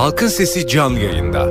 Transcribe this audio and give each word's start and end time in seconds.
Halkın 0.00 0.28
Sesi 0.28 0.66
canlı 0.66 0.98
yayında. 0.98 1.48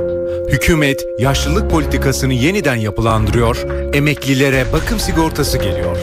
Hükümet 0.48 1.06
yaşlılık 1.18 1.70
politikasını 1.70 2.32
yeniden 2.34 2.74
yapılandırıyor, 2.74 3.56
emeklilere 3.92 4.64
bakım 4.72 5.00
sigortası 5.00 5.58
geliyor. 5.58 5.96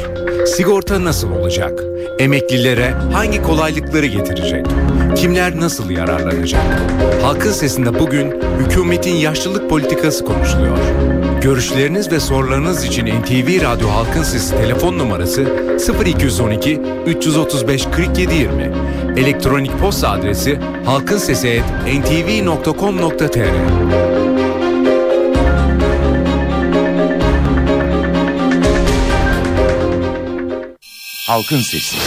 Sigorta 0.45 1.03
nasıl 1.03 1.31
olacak? 1.31 1.83
Emeklilere 2.19 2.91
hangi 2.91 3.41
kolaylıkları 3.41 4.05
getirecek? 4.05 4.65
Kimler 5.15 5.59
nasıl 5.59 5.89
yararlanacak? 5.89 6.61
Halkın 7.21 7.51
Sesi'nde 7.51 7.99
bugün 7.99 8.41
hükümetin 8.59 9.15
yaşlılık 9.15 9.69
politikası 9.69 10.25
konuşuluyor. 10.25 10.77
Görüşleriniz 11.41 12.11
ve 12.11 12.19
sorularınız 12.19 12.85
için 12.85 13.05
NTV 13.05 13.61
Radyo 13.61 13.89
Halkın 13.89 14.23
Sesi 14.23 14.57
telefon 14.57 14.97
numarası 14.97 15.47
0212 16.05 16.81
335 17.05 17.85
4720. 17.85 18.71
Elektronik 19.17 19.79
posta 19.79 20.09
adresi 20.09 20.59
halkinsesi@ntv.com.tr. 20.85 23.53
Halkın 31.27 31.61
Sesi. 31.61 31.97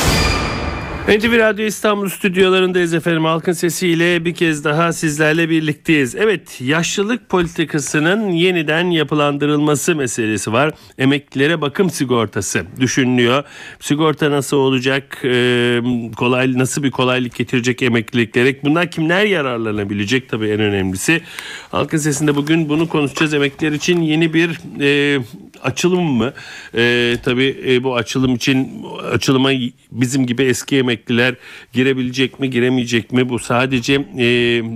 NTV 1.10 1.38
Radyo 1.38 1.64
İstanbul 1.64 2.08
stüdyolarındayız 2.08 2.94
efendim. 2.94 3.24
Halkın 3.24 3.52
sesiyle 3.52 4.24
bir 4.24 4.34
kez 4.34 4.64
daha 4.64 4.92
sizlerle 4.92 5.48
birlikteyiz. 5.48 6.14
Evet 6.14 6.60
yaşlılık 6.60 7.28
politikasının 7.28 8.30
yeniden 8.30 8.90
yapılandırılması 8.90 9.96
meselesi 9.96 10.52
var. 10.52 10.72
Emeklilere 10.98 11.60
bakım 11.60 11.90
sigortası 11.90 12.62
düşünülüyor. 12.80 13.44
Sigorta 13.80 14.30
nasıl 14.30 14.56
olacak? 14.56 15.18
Ee, 15.24 15.80
kolay 16.16 16.58
Nasıl 16.58 16.82
bir 16.82 16.90
kolaylık 16.90 17.34
getirecek 17.34 17.82
emekliliklere? 17.82 18.62
Bunlar 18.62 18.90
kimler 18.90 19.24
yararlanabilecek? 19.24 20.28
Tabii 20.28 20.48
en 20.48 20.60
önemlisi. 20.60 21.22
Halkın 21.70 21.98
sesinde 21.98 22.36
bugün 22.36 22.68
bunu 22.68 22.88
konuşacağız. 22.88 23.34
Emekliler 23.34 23.72
için 23.72 24.00
yeni 24.00 24.34
bir 24.34 24.60
e, 24.80 25.20
açılım 25.62 26.04
mı? 26.04 26.32
E, 26.74 27.16
tabii 27.24 27.62
e, 27.68 27.84
bu 27.84 27.96
açılım 27.96 28.34
için 28.34 28.86
açılıma 29.12 29.50
bizim 29.92 30.26
gibi 30.26 30.42
eski 30.42 30.76
emekliler 31.00 31.34
girebilecek 31.72 32.40
mi 32.40 32.50
giremeyecek 32.50 33.12
mi? 33.12 33.28
Bu 33.28 33.38
sadece 33.38 33.94
e, 34.18 34.24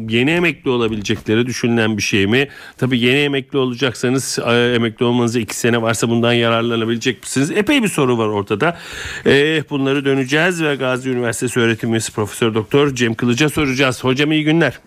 yeni 0.08 0.30
emekli 0.30 0.70
olabilecekleri 0.70 1.46
düşünülen 1.46 1.96
bir 1.96 2.02
şey 2.02 2.26
mi? 2.26 2.48
Tabii 2.78 2.98
yeni 3.00 3.18
emekli 3.18 3.58
olacaksanız 3.58 4.38
e, 4.46 4.74
emekli 4.74 5.04
olmanıza 5.04 5.40
iki 5.40 5.56
sene 5.56 5.82
varsa 5.82 6.08
bundan 6.08 6.32
yararlanabilecek 6.32 7.22
misiniz? 7.22 7.50
Epey 7.50 7.82
bir 7.82 7.88
soru 7.88 8.18
var 8.18 8.28
ortada. 8.28 8.78
E, 9.26 9.64
bunları 9.70 10.04
döneceğiz 10.04 10.62
ve 10.62 10.74
Gazi 10.74 11.10
Üniversitesi 11.10 11.60
öğretim 11.60 11.92
üyesi 11.92 12.12
Profesör 12.12 12.54
Doktor 12.54 12.94
Cem 12.94 13.14
Kılıç'a 13.14 13.48
soracağız. 13.48 14.04
Hocam 14.04 14.32
iyi 14.32 14.44
günler. 14.44 14.78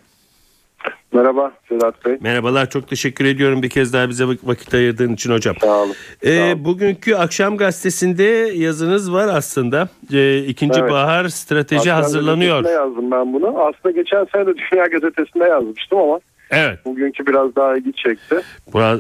Merhaba 1.17 1.51
Sedat 1.69 2.05
Bey. 2.05 2.17
Merhabalar 2.21 2.69
çok 2.69 2.87
teşekkür 2.87 3.25
ediyorum 3.25 3.63
bir 3.63 3.69
kez 3.69 3.93
daha 3.93 4.09
bize 4.09 4.25
vakit 4.43 4.73
ayırdığın 4.73 5.13
için 5.13 5.31
hocam. 5.33 5.55
Sağ 5.61 5.81
olun. 5.83 5.93
Ee, 6.21 6.35
Sağ 6.37 6.45
olun. 6.47 6.65
bugünkü 6.65 7.15
akşam 7.15 7.57
gazetesinde 7.57 8.23
yazınız 8.55 9.13
var 9.13 9.27
aslında. 9.27 9.87
Ee, 10.13 10.37
ikinci 10.37 10.79
Evet. 10.79 10.91
bahar 10.91 11.27
strateji 11.27 11.79
Akşam 11.79 11.95
hazırlanıyor. 12.01 12.55
gazetesinde 12.63 12.81
yazdım 12.83 13.11
ben 13.11 13.33
bunu. 13.33 13.47
Aslında 13.59 13.91
geçen 13.91 14.25
sene 14.33 14.45
de 14.47 14.53
Dünya 14.71 14.85
Gazetesi'nde 14.85 15.43
yazmıştım 15.43 15.99
ama 15.99 16.19
Evet. 16.51 16.85
bugünkü 16.85 17.27
biraz 17.27 17.55
daha 17.55 17.77
ilgi 17.77 17.93
çekti. 17.93 18.35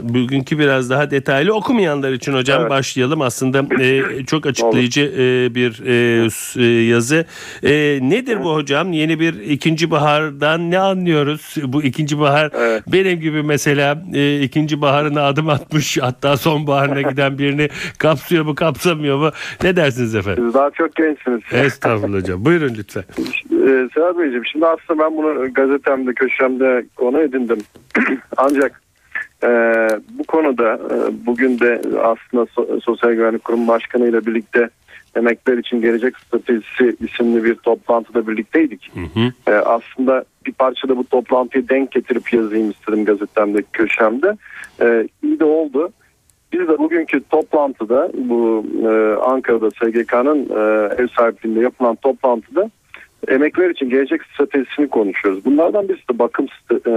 Bugünkü 0.03 0.59
biraz 0.59 0.89
daha 0.89 1.11
detaylı 1.11 1.53
okumayanlar 1.53 2.11
için 2.11 2.33
hocam 2.33 2.61
Evet. 2.61 2.69
başlayalım. 2.69 3.21
Aslında 3.21 3.83
e, 3.83 4.25
çok 4.25 4.45
açıklayıcı 4.45 5.01
e, 5.01 5.55
bir 5.55 5.81
e, 5.85 6.27
e, 6.55 6.65
yazı. 6.65 7.25
E, 7.63 7.99
nedir 8.01 8.43
bu 8.43 8.53
hocam? 8.55 8.93
Yeni 8.93 9.19
bir 9.19 9.33
ikinci 9.39 9.91
bahardan 9.91 10.71
ne 10.71 10.79
anlıyoruz? 10.79 11.55
Bu 11.63 11.83
ikinci 11.83 12.19
bahar 12.19 12.51
Evet. 12.57 12.83
benim 12.87 13.19
gibi 13.19 13.43
mesela 13.43 14.03
e, 14.13 14.41
ikinci 14.41 14.81
baharına 14.81 15.21
adım 15.21 15.49
atmış 15.49 15.97
hatta 15.97 16.37
sonbaharına 16.37 17.01
giden 17.01 17.37
birini 17.37 17.69
kapsıyor 17.97 18.45
mu 18.45 18.55
kapsamıyor 18.55 19.17
mu? 19.17 19.31
Ne 19.63 19.75
dersiniz 19.75 20.15
efendim? 20.15 20.43
Siz 20.45 20.53
daha 20.53 20.71
çok 20.71 20.95
gençsiniz. 20.95 21.41
Estağfurullah 21.51 22.17
hocam. 22.17 22.45
Buyurun 22.45 22.75
lütfen. 22.77 23.03
Ee, 23.67 23.89
Sedat 23.93 24.17
Beyciğim 24.17 24.45
şimdi 24.45 24.65
aslında 24.65 25.03
ben 25.03 25.17
bunu 25.17 25.53
gazetemde 25.53 26.13
köşemde 26.13 26.85
konu 26.95 27.21
edindim. 27.21 27.57
Ancak 28.37 28.81
e, 29.43 29.49
bu 30.09 30.23
konuda 30.23 30.73
e, 30.73 31.25
bugün 31.25 31.59
de 31.59 31.81
aslında 31.85 32.43
So- 32.43 32.81
Sosyal 32.81 33.13
Güvenlik 33.13 33.43
Kurumu 33.43 33.67
Başkanı 33.67 34.07
ile 34.07 34.25
birlikte 34.25 34.69
Emekliler 35.15 35.57
için 35.57 35.81
Gelecek 35.81 36.17
Stratejisi 36.17 36.95
isimli 36.99 37.43
bir 37.43 37.55
toplantıda 37.55 38.27
birlikteydik. 38.27 38.91
Hı 38.93 39.19
hı. 39.19 39.31
Ee, 39.47 39.55
aslında 39.55 40.25
bir 40.45 40.51
parça 40.51 40.89
da 40.89 40.97
bu 40.97 41.03
toplantıyı 41.03 41.69
denk 41.69 41.91
getirip 41.91 42.33
yazayım 42.33 42.71
istedim 42.71 43.05
gazetemde 43.05 43.63
köşemde. 43.73 44.37
Ee, 44.81 45.07
iyi 45.23 45.39
de 45.39 45.45
oldu. 45.45 45.91
Biz 46.53 46.67
de 46.67 46.77
bugünkü 46.77 47.23
toplantıda 47.23 48.11
bu 48.13 48.65
e, 48.83 49.15
Ankara'da 49.21 49.71
SGK'nın 49.71 50.49
e, 50.49 50.93
ev 51.03 51.07
sahipliğinde 51.07 51.59
yapılan 51.59 51.95
toplantıda 51.95 52.71
emekliler 53.27 53.69
için 53.69 53.89
gelecek 53.89 54.21
stratejisini 54.23 54.87
konuşuyoruz. 54.87 55.45
Bunlardan 55.45 55.89
birisi 55.89 56.09
de 56.09 56.19
bakım 56.19 56.45
e, 56.71 56.91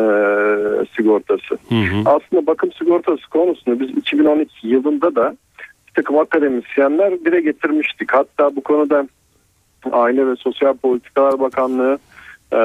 sigortası. 0.97 1.58
Hı 1.69 1.75
hı. 1.75 1.97
Aslında 2.04 2.47
bakım 2.47 2.72
sigortası 2.72 3.31
konusunu 3.31 3.81
biz 3.81 3.91
2012 3.91 4.69
yılında 4.69 5.14
da 5.14 5.36
bir 5.88 5.92
takım 5.94 6.19
akademisyenler 6.19 7.20
dile 7.25 7.41
getirmiştik. 7.41 8.12
Hatta 8.12 8.56
bu 8.56 8.60
konuda 8.60 9.09
Aile 9.92 10.26
ve 10.26 10.36
Sosyal 10.36 10.75
Politikalar 10.75 11.41
Bakanlığı, 11.41 11.98
e, 12.53 12.56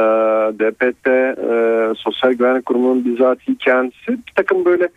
DPT, 0.60 1.08
e, 1.08 1.94
Sosyal 1.98 2.34
Güvenlik 2.34 2.66
Kurumu'nun 2.66 3.06
bizatihi 3.06 3.58
kendisi 3.58 4.08
bir 4.08 4.34
takım 4.36 4.66
böyle 4.66 4.90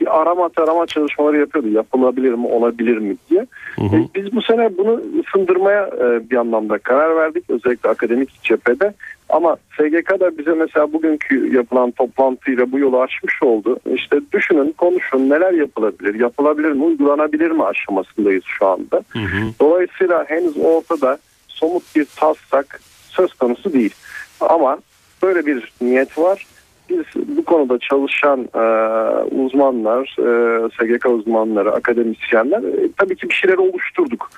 bir 0.00 0.20
arama 0.20 0.48
tarama 0.48 0.86
çalışmaları 0.86 1.38
yapıyordu. 1.38 1.68
Yapılabilir 1.68 2.32
mi, 2.32 2.46
olabilir 2.46 2.96
mi 2.96 3.16
diye. 3.30 3.46
Hı 3.76 3.84
hı. 3.84 3.96
E, 3.96 4.08
Biz 4.14 4.32
bu 4.36 4.42
sene 4.42 4.78
bunu 4.78 5.00
ısındırmaya 5.20 5.86
e, 5.86 6.30
bir 6.30 6.36
anlamda 6.36 6.78
karar 6.78 7.16
verdik. 7.16 7.50
Özellikle 7.50 7.88
akademik 7.88 8.42
cephede. 8.42 8.94
Ama 9.28 9.56
SGK 9.76 10.20
da 10.20 10.38
bize 10.38 10.54
mesela 10.54 10.92
bugünkü 10.92 11.54
yapılan 11.56 11.90
toplantıyla 11.90 12.72
bu 12.72 12.78
yolu 12.78 13.00
açmış 13.00 13.42
oldu. 13.42 13.78
İşte 13.94 14.20
düşünün, 14.32 14.74
konuşun 14.78 15.30
neler 15.30 15.52
yapılabilir, 15.52 16.14
yapılabilir 16.14 16.72
mi, 16.72 16.84
uygulanabilir 16.84 17.50
mi 17.50 17.64
aşamasındayız 17.64 18.44
şu 18.46 18.66
anda. 18.66 19.02
Hı 19.08 19.18
hı. 19.18 19.50
Dolayısıyla 19.60 20.24
henüz 20.28 20.56
ortada 20.56 21.18
somut 21.48 21.96
bir 21.96 22.06
taslak 22.16 22.80
söz 23.08 23.34
konusu 23.34 23.72
değil. 23.72 23.94
Ama 24.40 24.78
böyle 25.22 25.46
bir 25.46 25.72
niyet 25.80 26.18
var. 26.18 26.46
Biz 26.90 27.04
bu 27.36 27.44
konuda 27.44 27.78
çalışan 27.78 28.40
e, 28.54 28.64
uzmanlar, 29.34 30.16
e, 30.18 30.68
SGK 30.68 31.06
uzmanları, 31.06 31.72
akademisyenler 31.72 32.58
e, 32.58 32.88
tabii 32.96 33.16
ki 33.16 33.28
bir 33.28 33.34
şeyler 33.34 33.56
oluşturduk. 33.56 34.30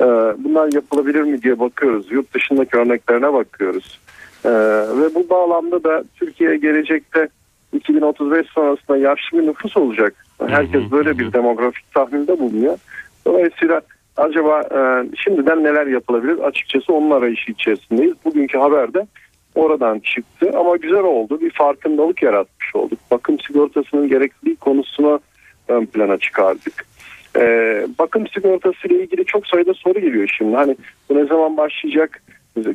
E, 0.00 0.04
bunlar 0.38 0.72
yapılabilir 0.72 1.22
mi 1.22 1.42
diye 1.42 1.60
bakıyoruz. 1.60 2.12
Yurt 2.12 2.34
dışındaki 2.34 2.76
örneklerine 2.76 3.32
bakıyoruz. 3.32 4.00
E, 4.44 4.50
ve 5.00 5.14
bu 5.14 5.30
bağlamda 5.30 5.84
da 5.84 6.04
Türkiye 6.16 6.56
gelecekte 6.56 7.28
2035 7.72 8.46
sonrasında 8.46 8.96
yaşlı 8.96 9.38
bir 9.38 9.46
nüfus 9.46 9.76
olacak. 9.76 10.14
Herkes 10.46 10.90
böyle 10.90 11.18
bir 11.18 11.32
demografik 11.32 11.94
tahminde 11.94 12.38
bulunuyor. 12.38 12.78
Dolayısıyla 13.26 13.80
acaba 14.16 14.60
e, 14.60 15.08
şimdiden 15.16 15.64
neler 15.64 15.86
yapılabilir? 15.86 16.38
Açıkçası 16.38 16.92
onun 16.92 17.10
arayışı 17.10 17.52
içerisindeyiz. 17.52 18.14
Bugünkü 18.24 18.58
haberde 18.58 19.06
oradan 19.54 19.98
çıktı 19.98 20.50
ama 20.58 20.76
güzel 20.76 21.02
oldu. 21.04 21.40
Bir 21.40 21.50
farkındalık 21.50 22.22
yaratmış 22.22 22.74
olduk. 22.74 22.98
Bakım 23.10 23.40
sigortasının 23.40 24.08
gerekliliği 24.08 24.56
konusunu 24.56 25.20
ön 25.68 25.86
plana 25.86 26.18
çıkardık. 26.18 26.86
E, 27.36 27.42
bakım 27.98 28.26
sigortası 28.28 28.88
ile 28.88 29.02
ilgili 29.02 29.24
çok 29.24 29.46
sayıda 29.46 29.74
soru 29.74 30.00
geliyor 30.00 30.34
şimdi. 30.38 30.56
Hani 30.56 30.76
bu 31.08 31.16
ne 31.16 31.24
zaman 31.26 31.56
başlayacak? 31.56 32.22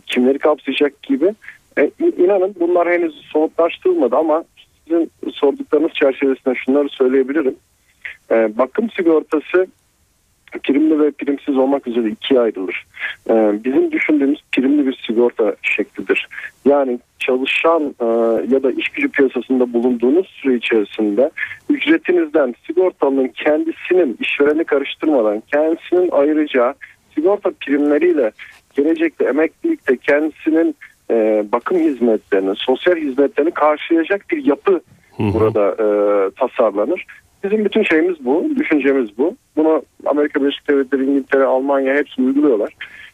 Kimleri 0.06 0.40
kapsayacak 0.40 1.04
gibi. 1.04 1.34
E, 1.80 1.92
inanın 2.18 2.56
bunlar 2.60 2.90
henüz 2.90 3.16
somutlaştırılmadı 3.16 4.16
ama 4.16 4.44
sizin 4.84 5.12
sorduklarınız 5.34 5.92
çerçevesinde 5.94 6.56
şunları 6.56 6.90
söyleyebilirim. 6.90 7.56
E, 8.32 8.58
bakım 8.58 8.90
sigortası 8.90 9.68
primli 10.64 11.00
ve 11.00 11.12
primsiz 11.12 11.58
olmak 11.58 11.88
üzere 11.88 12.10
ikiye 12.10 12.40
ayrılır. 12.40 12.86
Ee, 13.30 13.52
bizim 13.64 13.92
düşündüğümüz 13.92 14.40
primli 14.52 14.88
bir 14.88 15.04
sigorta 15.08 15.56
şeklidir. 15.62 16.28
Yani 16.66 17.00
çalışan 17.20 17.96
e, 18.00 18.06
ya 18.56 18.64
da 18.64 18.72
iş 18.72 18.90
gücü 18.90 19.10
piyasasında 19.10 19.74
bulunduğunuz 19.74 20.28
süre 20.28 20.56
içerisinde 20.56 21.32
ücretinizden 21.70 22.56
sigortalının 22.68 23.28
kendisinin 23.28 24.18
işvereni 24.20 24.64
karıştırmadan 24.64 25.44
kendisinin 25.52 26.10
ayıracağı 26.12 26.74
sigorta 27.16 27.52
primleriyle 27.62 28.32
gelecekte 28.76 29.26
emeklilikte 29.26 29.98
kendisinin 29.98 30.76
e, 31.12 31.46
bakım 31.52 31.78
hizmetlerini, 31.78 32.56
sosyal 32.56 32.96
hizmetlerini 32.96 33.52
karşılayacak 33.52 34.26
bir 34.30 34.46
yapı 34.46 34.82
burada 35.20 35.72
e, 35.72 35.88
tasarlanır. 36.32 37.06
Bizim 37.44 37.66
bütün 37.66 37.84
şeyimiz 37.84 38.26
bu, 38.26 38.50
düşüncemiz 38.56 39.18
bu. 39.18 39.36
Bunu 39.56 39.82
Amerika 40.06 40.42
Birleşik 40.42 40.68
Devletleri, 40.70 41.04
İngiltere, 41.06 41.44
Almanya 41.44 41.96
hepsi 41.96 42.22
uyguluyorlar. 42.22 42.74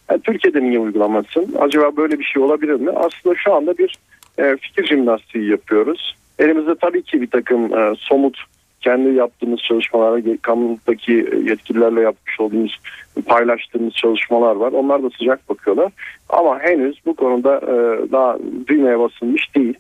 Yani 0.10 0.22
Türkiye'de 0.22 0.62
niye 0.62 0.80
uygulamasın? 0.80 1.56
Acaba 1.60 1.98
böyle 1.98 2.20
bir 2.20 2.24
şey 2.24 2.44
olabilir 2.44 2.74
mi? 2.74 2.92
Aslında 2.92 3.36
şu 3.36 3.54
anda 3.54 3.78
bir 3.78 3.96
e, 4.38 4.58
fikir 4.58 4.88
jimnastiği 4.88 5.50
yapıyoruz. 5.50 6.16
Elimizde 6.40 6.76
tabii 6.76 7.04
ki 7.04 7.22
bir 7.22 7.30
takım 7.30 7.78
e, 7.78 7.96
somut 7.98 8.38
kendi 8.82 9.10
yaptığımız 9.10 9.60
çalışmalar, 9.60 10.22
kamudaki 10.42 11.12
yetkililerle 11.44 12.02
yapmış 12.02 12.40
olduğumuz, 12.40 12.80
paylaştığımız 13.26 13.94
çalışmalar 13.94 14.56
var. 14.56 14.72
Onlar 14.72 15.04
da 15.04 15.10
sıcak 15.10 15.50
bakıyorlar. 15.50 15.92
Ama 16.30 16.60
henüz 16.60 17.06
bu 17.06 17.16
konuda 17.16 17.58
e, 17.58 18.12
daha 18.12 18.38
düğmeye 18.68 19.00
basılmış 19.00 19.56
değil. 19.56 19.74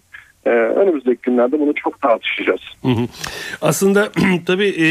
Ee, 0.45 0.49
önümüzdeki 0.49 1.21
günlerde 1.21 1.59
bunu 1.59 1.73
çok 1.75 2.01
tartışacağız. 2.01 2.61
Aslında 3.61 4.09
tabii 4.45 4.67
e, 4.67 4.87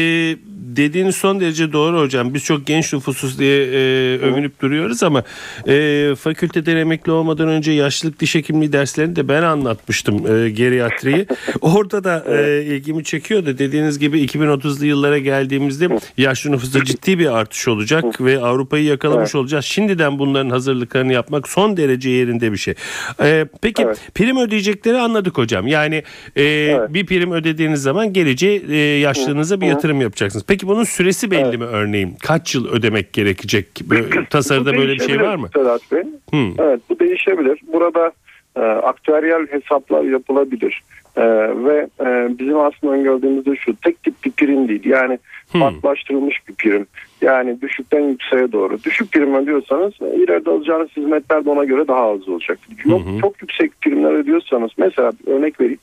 dediğiniz 0.63 1.15
son 1.15 1.39
derece 1.39 1.73
doğru 1.73 1.99
hocam. 1.99 2.33
Biz 2.33 2.43
çok 2.43 2.67
genç 2.67 2.93
nüfusuz 2.93 3.39
diye 3.39 3.63
e, 3.63 4.19
övünüp 4.19 4.61
duruyoruz 4.61 5.03
ama 5.03 5.23
e, 5.67 6.15
fakülteden 6.19 6.77
emekli 6.77 7.11
olmadan 7.11 7.47
önce 7.47 7.71
yaşlılık 7.71 8.19
diş 8.19 8.35
hekimliği 8.35 8.73
derslerini 8.73 9.15
de 9.15 9.27
ben 9.27 9.43
anlatmıştım 9.43 10.15
e, 10.35 10.49
geriatriyi. 10.49 11.27
Orada 11.61 12.03
da 12.03 12.25
e, 12.27 12.63
ilgimi 12.63 13.03
çekiyordu. 13.03 13.57
Dediğiniz 13.57 13.99
gibi 13.99 14.25
2030'lu 14.25 14.85
yıllara 14.85 15.17
geldiğimizde 15.17 15.99
yaşlı 16.17 16.51
nüfusta 16.51 16.83
ciddi 16.83 17.19
bir 17.19 17.37
artış 17.37 17.67
olacak 17.67 18.21
ve 18.21 18.39
Avrupa'yı 18.39 18.83
yakalamış 18.83 19.29
evet. 19.29 19.35
olacağız. 19.35 19.65
Şimdiden 19.65 20.19
bunların 20.19 20.49
hazırlıklarını 20.49 21.13
yapmak 21.13 21.47
son 21.47 21.77
derece 21.77 22.09
yerinde 22.09 22.51
bir 22.51 22.57
şey. 22.57 22.73
E, 23.21 23.45
peki 23.61 23.83
Evet. 23.83 23.97
prim 24.15 24.37
ödeyecekleri 24.37 24.97
anladık 24.97 25.37
hocam. 25.37 25.67
Yani 25.67 26.03
e, 26.35 26.43
Evet. 26.43 26.93
bir 26.93 27.05
prim 27.05 27.31
ödediğiniz 27.31 27.81
zaman 27.81 28.13
geleceğe 28.13 28.61
e, 28.69 28.75
yaşlılığınıza 28.99 29.61
bir 29.61 29.67
yatırım 29.67 30.01
yapacaksınız. 30.01 30.45
Peki 30.53 30.67
bunun 30.67 30.83
süresi 30.83 31.31
belli 31.31 31.47
Evet. 31.47 31.59
mi 31.59 31.65
örneğin? 31.65 32.15
Kaç 32.23 32.55
yıl 32.55 32.67
ödemek 32.67 33.13
gerekecek? 33.13 33.67
Böyle, 33.89 34.25
tasarıda 34.29 34.77
böyle 34.77 34.93
bir 34.93 34.99
şey 34.99 35.21
var 35.21 35.35
mı? 35.35 35.49
Sedat 35.53 35.81
Bey. 35.91 36.03
Hı. 36.33 36.47
Evet 36.59 36.79
bu 36.89 36.99
değişebilir. 36.99 37.59
Burada 37.73 38.11
e, 38.55 38.59
aktüeryal 38.59 39.47
hesaplar 39.47 40.03
yapılabilir. 40.03 40.83
E, 41.17 41.21
ve 41.65 41.87
e, 41.99 42.39
bizim 42.39 42.59
aslında 42.59 42.93
öngördüğümüz 42.93 43.45
de 43.45 43.55
şu 43.55 43.75
tek 43.75 44.03
tip 44.03 44.23
bir 44.25 44.31
prim 44.31 44.67
değil. 44.67 44.85
Yani 44.85 45.19
Hmm. 45.51 45.61
farklılaştırılmış 45.61 46.47
bir 46.47 46.53
prim. 46.53 46.85
Yani 47.21 47.61
düşükten 47.61 48.01
yükseğe 48.01 48.51
doğru. 48.51 48.77
Düşük 48.83 49.11
prim 49.11 49.35
ödüyorsanız 49.35 49.93
e, 50.01 50.15
ileride 50.15 50.49
alacağınız 50.49 50.89
hizmetler 50.97 51.45
de 51.45 51.49
ona 51.49 51.63
göre 51.63 51.87
daha 51.87 52.11
az 52.11 52.29
olacak. 52.29 52.59
Yok, 52.85 53.01
hı. 53.05 53.21
Çok 53.21 53.41
yüksek 53.41 53.81
primler 53.81 54.11
ödüyorsanız 54.11 54.71
mesela 54.77 55.11
örnek 55.27 55.61
vereyim. 55.61 55.79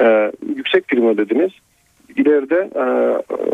E, 0.00 0.32
yüksek 0.56 0.88
prim 0.88 1.08
ödediniz. 1.08 1.50
İleride 2.16 2.70
e, 2.74 2.82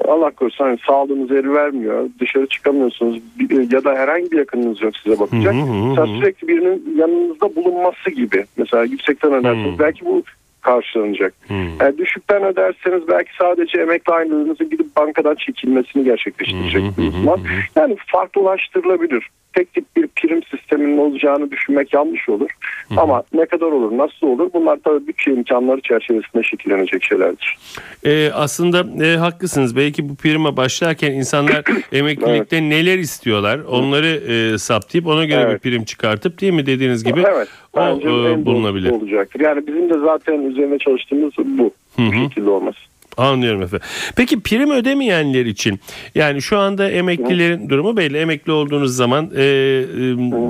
Allah 0.09 0.31
korusun 0.31 0.65
hani 0.65 0.79
sağlığınız 0.87 1.31
el 1.31 1.53
vermiyor. 1.53 2.09
Dışarı 2.21 2.47
çıkamıyorsunuz 2.47 3.21
bir- 3.39 3.73
ya 3.73 3.85
da 3.85 3.95
herhangi 3.95 4.31
bir 4.31 4.39
yakınınız 4.39 4.83
yok 4.83 4.97
size 4.97 5.21
bakacak. 5.21 5.55
Hı 5.55 5.59
hı 5.59 5.63
hı 5.63 5.89
Mesela 5.89 6.07
hı. 6.09 6.19
sürekli 6.19 6.49
birinin 6.49 6.97
yanınızda 6.99 7.57
bulunması 7.57 8.11
gibi. 8.11 8.45
Mesela 8.57 8.85
yüksekten 8.85 9.33
öderseniz 9.33 9.75
Hı. 9.75 9.79
belki 9.79 10.05
bu 10.05 10.23
karşılanacak. 10.61 11.35
Yani 11.81 11.99
düşükten 11.99 12.45
öderseniz 12.45 13.09
belki 13.09 13.31
sadece 13.39 13.81
emekli 13.81 14.13
aylığınızın 14.13 14.71
gidip 14.71 14.97
bankadan 14.97 15.35
çekilmesini 15.35 16.05
gerçekleştirecek 16.05 16.83
bir 16.99 17.13
hı. 17.13 17.37
Yani 17.77 17.97
farklılaştırılabilir. 18.07 19.29
Tek 19.55 19.73
tip 19.75 19.97
bir 19.97 20.07
prim 20.07 20.43
sisteminin 20.43 20.99
olacağını 20.99 21.51
düşünmek 21.51 21.95
yanlış 21.95 22.29
olur. 22.29 22.51
Ama 22.97 23.23
ne 23.33 23.47
kadar 23.47 23.67
olur, 23.67 23.99
nasıl 23.99 24.27
olur 24.27 24.51
bunlar 24.55 24.79
tabii 24.85 25.07
bütçe 25.07 25.31
imkanları 25.31 25.81
çerçevesinde 25.81 26.43
şekillenecek 26.43 27.05
şeylerdir. 27.05 27.57
E, 28.05 28.31
aslında 28.33 29.05
e, 29.05 29.17
haklısınız. 29.17 29.77
Belki 29.77 30.09
bu 30.09 30.15
prime 30.17 30.57
başlarken 30.57 31.13
insanlar 31.13 31.63
emeklilikte 31.93 32.63
neler 32.63 32.99
istiyorlar 32.99 33.59
onları 33.59 34.07
e, 34.07 34.59
saptayıp 34.59 35.07
ona 35.07 35.25
göre 35.25 35.41
Evet. 35.41 35.65
bir 35.65 35.71
prim 35.71 35.85
çıkartıp 35.85 36.41
değil 36.41 36.53
mi 36.53 36.67
dediğiniz 36.67 37.05
gibi 37.05 37.25
evet. 37.35 37.49
o 37.75 37.81
e, 37.81 38.47
bulunabilir. 38.47 38.91
olacaktır. 38.91 39.41
Yani 39.41 39.67
bizim 39.67 39.91
de 39.91 39.99
zaten 39.99 40.43
üzerine 40.43 40.79
çalıştığımız 40.79 41.33
bu. 41.39 41.71
Hı 41.97 42.03
Bu 42.03 42.13
hı. 42.13 42.29
şekilde 42.29 42.51
olması. 42.51 42.90
Anlıyorum 43.21 43.63
efendim. 43.63 43.87
Peki 44.17 44.41
prim 44.41 44.71
ödemeyenler 44.71 45.47
için 45.47 45.81
yani 46.15 46.43
şu 46.43 46.59
anda 46.59 46.91
emeklilerin 46.91 47.69
durumu 47.69 47.97
belli. 47.97 48.19
Emekli 48.19 48.53
olduğunuz 48.53 48.97
zaman 48.97 49.31
e, 49.37 49.43
e, 49.43 49.47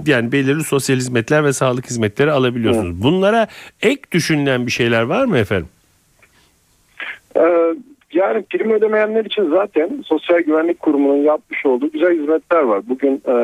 yani 0.07 0.33
belirli 0.33 0.65
sosyal 0.65 0.97
hizmetler 0.97 1.45
ve 1.45 1.53
sağlık 1.53 1.87
hizmetleri 1.87 2.31
alabiliyorsunuz. 2.31 3.03
Bunlara 3.03 3.47
ek 3.83 4.03
düşünülen 4.13 4.67
bir 4.67 4.73
şeyler 4.73 5.03
var 5.03 5.25
mı 5.25 5.39
efendim? 5.39 5.69
Ee, 7.37 7.41
yani 8.13 8.43
prim 8.43 8.71
ödemeyenler 8.71 9.25
için 9.25 9.51
zaten 9.51 10.05
Sosyal 10.07 10.39
Güvenlik 10.39 10.81
Kurumu'nun 10.81 11.23
yapmış 11.23 11.67
olduğu 11.67 11.91
güzel 11.93 12.19
hizmetler 12.19 12.63
var. 12.63 12.83
Bugün 12.89 13.23
e, 13.29 13.35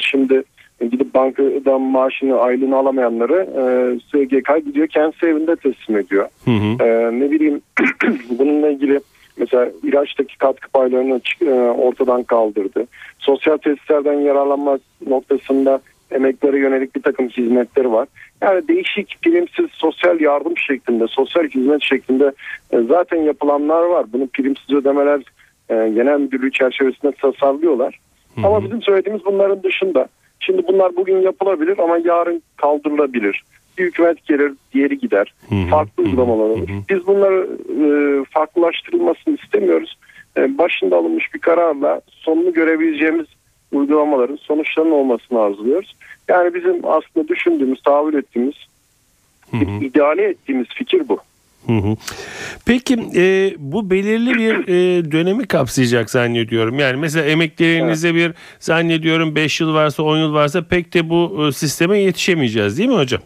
şimdi 0.00 0.42
gidip 0.80 1.14
bankadan 1.14 1.80
maaşını 1.80 2.40
aylığını 2.40 2.76
alamayanları 2.76 3.48
e, 3.56 3.62
SGK 4.00 4.66
gidiyor 4.66 4.86
kendisi 4.86 5.26
evinde 5.26 5.56
teslim 5.56 5.98
ediyor. 5.98 6.28
Hı 6.44 6.50
hı. 6.50 6.84
Ee, 6.84 7.20
ne 7.20 7.30
bileyim 7.30 7.60
bununla 8.38 8.70
ilgili 8.70 9.00
mesela 9.36 9.68
ilaçtaki 9.82 10.38
katkı 10.38 10.70
paylarını 10.70 11.20
e, 11.40 11.50
ortadan 11.54 12.22
kaldırdı. 12.22 12.86
Sosyal 13.18 13.56
tesislerden 13.56 14.20
yararlanma 14.20 14.78
noktasında 15.06 15.80
emeklere 16.10 16.58
yönelik 16.58 16.96
bir 16.96 17.02
takım 17.02 17.28
hizmetleri 17.28 17.92
var. 17.92 18.08
Yani 18.42 18.68
değişik 18.68 19.22
primsiz 19.22 19.66
sosyal 19.70 20.20
yardım 20.20 20.58
şeklinde, 20.58 21.06
sosyal 21.08 21.44
hizmet 21.44 21.82
şeklinde 21.82 22.32
e, 22.72 22.80
zaten 22.88 23.22
yapılanlar 23.22 23.82
var. 23.82 24.06
Bunu 24.12 24.26
primsiz 24.26 24.70
ödemeler 24.70 25.20
e, 25.68 25.74
genel 25.74 26.20
müdürlüğü 26.20 26.52
çerçevesinde 26.52 27.12
tasarlıyorlar. 27.12 27.98
Ama 28.42 28.64
bizim 28.64 28.82
söylediğimiz 28.82 29.24
bunların 29.24 29.62
dışında. 29.62 30.08
Şimdi 30.46 30.66
bunlar 30.68 30.96
bugün 30.96 31.20
yapılabilir 31.20 31.78
ama 31.78 31.98
yarın 32.04 32.42
kaldırılabilir. 32.56 33.44
Bir 33.78 33.84
hükümet 33.84 34.26
gelir, 34.26 34.52
diğeri 34.74 34.98
gider. 34.98 35.34
Hı 35.48 35.54
hı, 35.54 35.70
Farklı 35.70 36.02
uygulamalar 36.02 36.50
olur. 36.50 36.68
Biz 36.88 37.06
bunları 37.06 37.48
e, 37.68 37.86
farklılaştırılmasını 38.24 39.36
istemiyoruz. 39.42 39.98
E, 40.36 40.58
başında 40.58 40.96
alınmış 40.96 41.34
bir 41.34 41.38
kararla 41.38 42.00
sonunu 42.10 42.52
görebileceğimiz 42.52 43.26
uygulamaların 43.72 44.36
sonuçlarının 44.36 44.92
olmasını 44.92 45.40
arzuluyoruz. 45.40 45.96
Yani 46.28 46.54
bizim 46.54 46.80
aslında 46.84 47.28
düşündüğümüz, 47.28 47.82
tahayyül 47.82 48.14
ettiğimiz, 48.14 48.54
Hı 49.50 49.56
hı. 49.56 49.84
ideale 49.84 50.22
ettiğimiz 50.22 50.66
fikir 50.68 51.08
bu. 51.08 51.18
Hı 51.66 51.72
hı. 51.72 51.96
Peki 52.66 52.94
e, 53.16 53.54
bu 53.58 53.90
belirli 53.90 54.34
bir 54.34 54.68
e, 54.68 55.12
dönemi 55.12 55.46
kapsayacak 55.46 56.10
zannediyorum. 56.10 56.78
Yani 56.78 56.96
mesela 56.96 57.26
emeklerinize 57.26 58.14
bir 58.14 58.32
zannediyorum 58.58 59.34
5 59.34 59.60
yıl 59.60 59.74
varsa 59.74 60.02
10 60.02 60.16
yıl 60.16 60.34
varsa 60.34 60.62
pek 60.68 60.94
de 60.94 61.10
bu 61.10 61.46
e, 61.48 61.52
sisteme 61.52 61.98
yetişemeyeceğiz 61.98 62.78
değil 62.78 62.88
mi 62.88 62.96
hocam? 62.96 63.20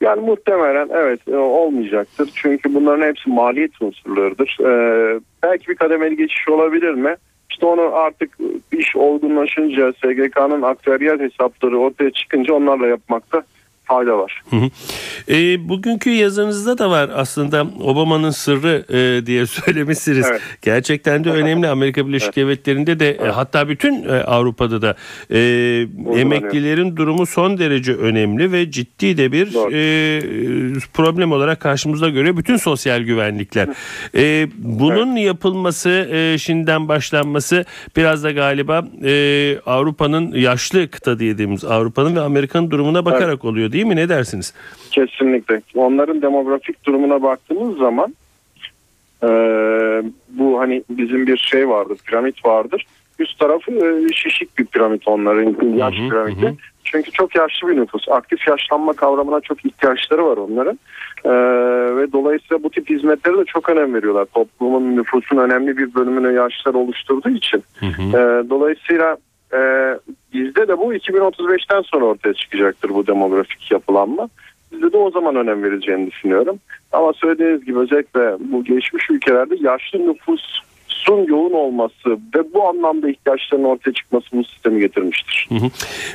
Yani 0.00 0.20
muhtemelen 0.20 0.88
evet 0.92 1.20
e, 1.28 1.36
olmayacaktır. 1.36 2.30
Çünkü 2.34 2.74
bunların 2.74 3.06
hepsi 3.06 3.30
maliyet 3.30 3.82
unsurlarıdır. 3.82 4.58
Ee, 4.60 5.20
belki 5.42 5.68
bir 5.68 5.74
kademeli 5.74 6.16
geçiş 6.16 6.48
olabilir 6.48 6.94
mi? 6.94 7.16
İşte 7.50 7.66
onu 7.66 7.94
artık 7.94 8.38
iş 8.72 8.96
olgunlaşınca 8.96 9.92
SGK'nın 9.92 10.62
aktüeryel 10.62 11.20
hesapları 11.20 11.78
ortaya 11.78 12.10
çıkınca 12.10 12.54
onlarla 12.54 12.86
yapmakta 12.86 13.42
fayda 13.88 14.18
var. 14.18 14.42
Hı 14.50 14.56
hı. 14.56 14.70
E, 15.34 15.68
bugünkü 15.68 16.10
yazınızda 16.10 16.78
da 16.78 16.90
var 16.90 17.10
aslında 17.14 17.66
Obama'nın 17.80 18.30
sırrı 18.30 18.84
e, 18.88 19.26
diye 19.26 19.46
söylemişsiniz. 19.46 20.26
Evet. 20.30 20.40
Gerçekten 20.62 21.24
de 21.24 21.30
önemli. 21.30 21.68
Amerika 21.68 22.06
Birleşik 22.06 22.36
Devletleri'nde 22.36 23.00
de 23.00 23.10
e, 23.10 23.28
hatta 23.28 23.68
bütün 23.68 24.08
e, 24.08 24.12
Avrupa'da 24.12 24.82
da 24.82 24.96
e, 25.30 25.38
emeklilerin 26.20 26.96
durumu 26.96 27.26
son 27.26 27.58
derece 27.58 27.94
önemli 27.94 28.52
ve 28.52 28.70
ciddi 28.70 29.16
de 29.16 29.32
bir 29.32 29.54
Doğru. 29.54 29.70
e, 29.72 30.20
problem 30.94 31.32
olarak 31.32 31.60
karşımızda 31.60 32.08
görüyor 32.08 32.36
bütün 32.36 32.56
sosyal 32.56 33.02
güvenlikler. 33.02 33.68
E, 34.14 34.48
bunun 34.58 35.16
yapılması, 35.16 35.90
e, 35.90 36.38
şimdiden 36.38 36.88
başlanması 36.88 37.64
biraz 37.96 38.24
da 38.24 38.30
galiba 38.30 38.84
e, 39.04 39.58
Avrupa'nın 39.66 40.32
yaşlı 40.32 40.90
kıta 40.90 41.18
dediğimiz 41.18 41.64
Avrupa'nın 41.64 42.16
ve 42.16 42.20
Amerika'nın 42.20 42.70
durumuna 42.70 43.04
bakarak 43.04 43.44
oluyor 43.44 43.72
değil 43.72 43.77
mi? 43.84 43.96
Ne 43.96 44.08
dersiniz? 44.08 44.54
Kesinlikle. 44.90 45.62
Onların 45.74 46.22
demografik 46.22 46.84
durumuna 46.84 47.22
baktığımız 47.22 47.78
zaman 47.78 48.14
e, 49.22 49.28
bu 50.28 50.60
hani 50.60 50.82
bizim 50.90 51.26
bir 51.26 51.36
şey 51.36 51.68
vardır, 51.68 51.98
piramit 52.04 52.44
vardır. 52.44 52.86
Üst 53.18 53.38
tarafı 53.38 53.72
e, 53.72 54.12
şişik 54.12 54.58
bir 54.58 54.66
piramit 54.66 55.08
onların, 55.08 55.76
yaş 55.76 55.94
hı, 55.94 56.08
piramidi. 56.08 56.46
hı. 56.46 56.54
Çünkü 56.84 57.10
çok 57.10 57.34
yaşlı 57.34 57.68
bir 57.68 57.76
nüfus. 57.76 58.08
Aktif 58.08 58.48
yaşlanma 58.48 58.92
kavramına 58.92 59.40
çok 59.40 59.64
ihtiyaçları 59.64 60.26
var 60.26 60.36
onların. 60.36 60.78
E, 61.24 61.30
ve 61.96 62.12
dolayısıyla 62.12 62.62
bu 62.62 62.70
tip 62.70 62.90
hizmetlere 62.90 63.38
de 63.38 63.44
çok 63.44 63.68
önem 63.68 63.94
veriyorlar. 63.94 64.24
Toplumun 64.24 64.96
nüfusun 64.96 65.36
önemli 65.36 65.76
bir 65.76 65.94
bölümünü 65.94 66.34
yaşlılar 66.34 66.74
oluşturduğu 66.74 67.30
için. 67.30 67.62
Hı 67.80 67.86
hı. 67.86 68.02
E, 68.02 68.50
dolayısıyla 68.50 69.16
e, 69.52 69.58
bizde 70.32 70.68
de 70.68 70.78
bu 70.78 70.94
2035'ten 70.94 71.82
sonra 71.82 72.04
ortaya 72.04 72.34
çıkacaktır 72.34 72.88
bu 72.88 73.06
demografik 73.06 73.70
yapılanma. 73.72 74.28
Bizde 74.72 74.92
de 74.92 74.96
o 74.96 75.10
zaman 75.10 75.36
önem 75.36 75.62
verileceğini 75.62 76.06
düşünüyorum. 76.06 76.58
Ama 76.92 77.12
söylediğiniz 77.12 77.64
gibi 77.64 77.78
özellikle 77.78 78.36
bu 78.40 78.64
gelişmiş 78.64 79.10
ülkelerde 79.10 79.56
yaşlı 79.60 79.98
nüfus 79.98 80.60
yoğun 81.06 81.52
olması 81.52 82.10
ve 82.10 82.54
bu 82.54 82.68
anlamda 82.68 83.10
ihtiyaçların 83.10 83.64
ortaya 83.64 83.92
çıkması 83.92 84.26
bu 84.32 84.44
sistemi 84.44 84.80
getirmiştir. 84.80 85.46
Hı 85.48 85.54
hı. 85.54 85.70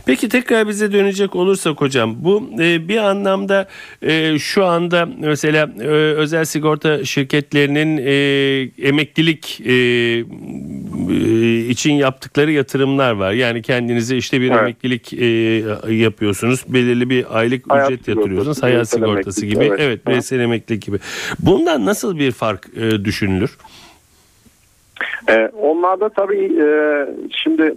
Peki 0.05 0.29
tekrar 0.29 0.67
bize 0.67 0.93
dönecek 0.93 1.35
olursak 1.35 1.81
hocam 1.81 2.15
bu 2.19 2.49
e, 2.59 2.87
bir 2.87 2.97
anlamda 2.97 3.67
e, 4.01 4.39
şu 4.39 4.65
anda 4.65 5.09
mesela 5.19 5.69
e, 5.81 5.87
özel 5.87 6.45
sigorta 6.45 7.05
şirketlerinin 7.05 7.97
e, 7.97 8.13
emeklilik 8.87 9.61
e, 9.65 9.73
e, 9.73 10.23
için 11.69 11.93
yaptıkları 11.93 12.51
yatırımlar 12.51 13.11
var. 13.11 13.31
Yani 13.31 13.61
kendinize 13.61 14.17
işte 14.17 14.41
bir 14.41 14.51
Evet. 14.51 14.61
emeklilik 14.61 15.13
e, 15.13 15.25
yapıyorsunuz. 15.93 16.63
Belirli 16.67 17.09
bir 17.09 17.37
aylık 17.37 17.71
Hayat 17.71 17.91
ücret 17.91 18.07
yatırıyorsunuz. 18.07 18.63
Hayat 18.63 18.89
sigortası 18.89 19.45
gibi. 19.45 19.63
evet. 19.63 19.79
Evet, 19.79 20.07
bireysel 20.07 20.39
emeklilik 20.39 20.85
gibi. 20.85 20.99
Bundan 21.39 21.85
nasıl 21.85 22.19
bir 22.19 22.31
fark 22.31 22.69
e, 22.75 23.05
düşünülür? 23.05 23.57
Ee, 25.29 25.51
onlarda 25.62 26.09
tabii 26.09 26.51
e, 26.62 26.67
şimdi 27.31 27.75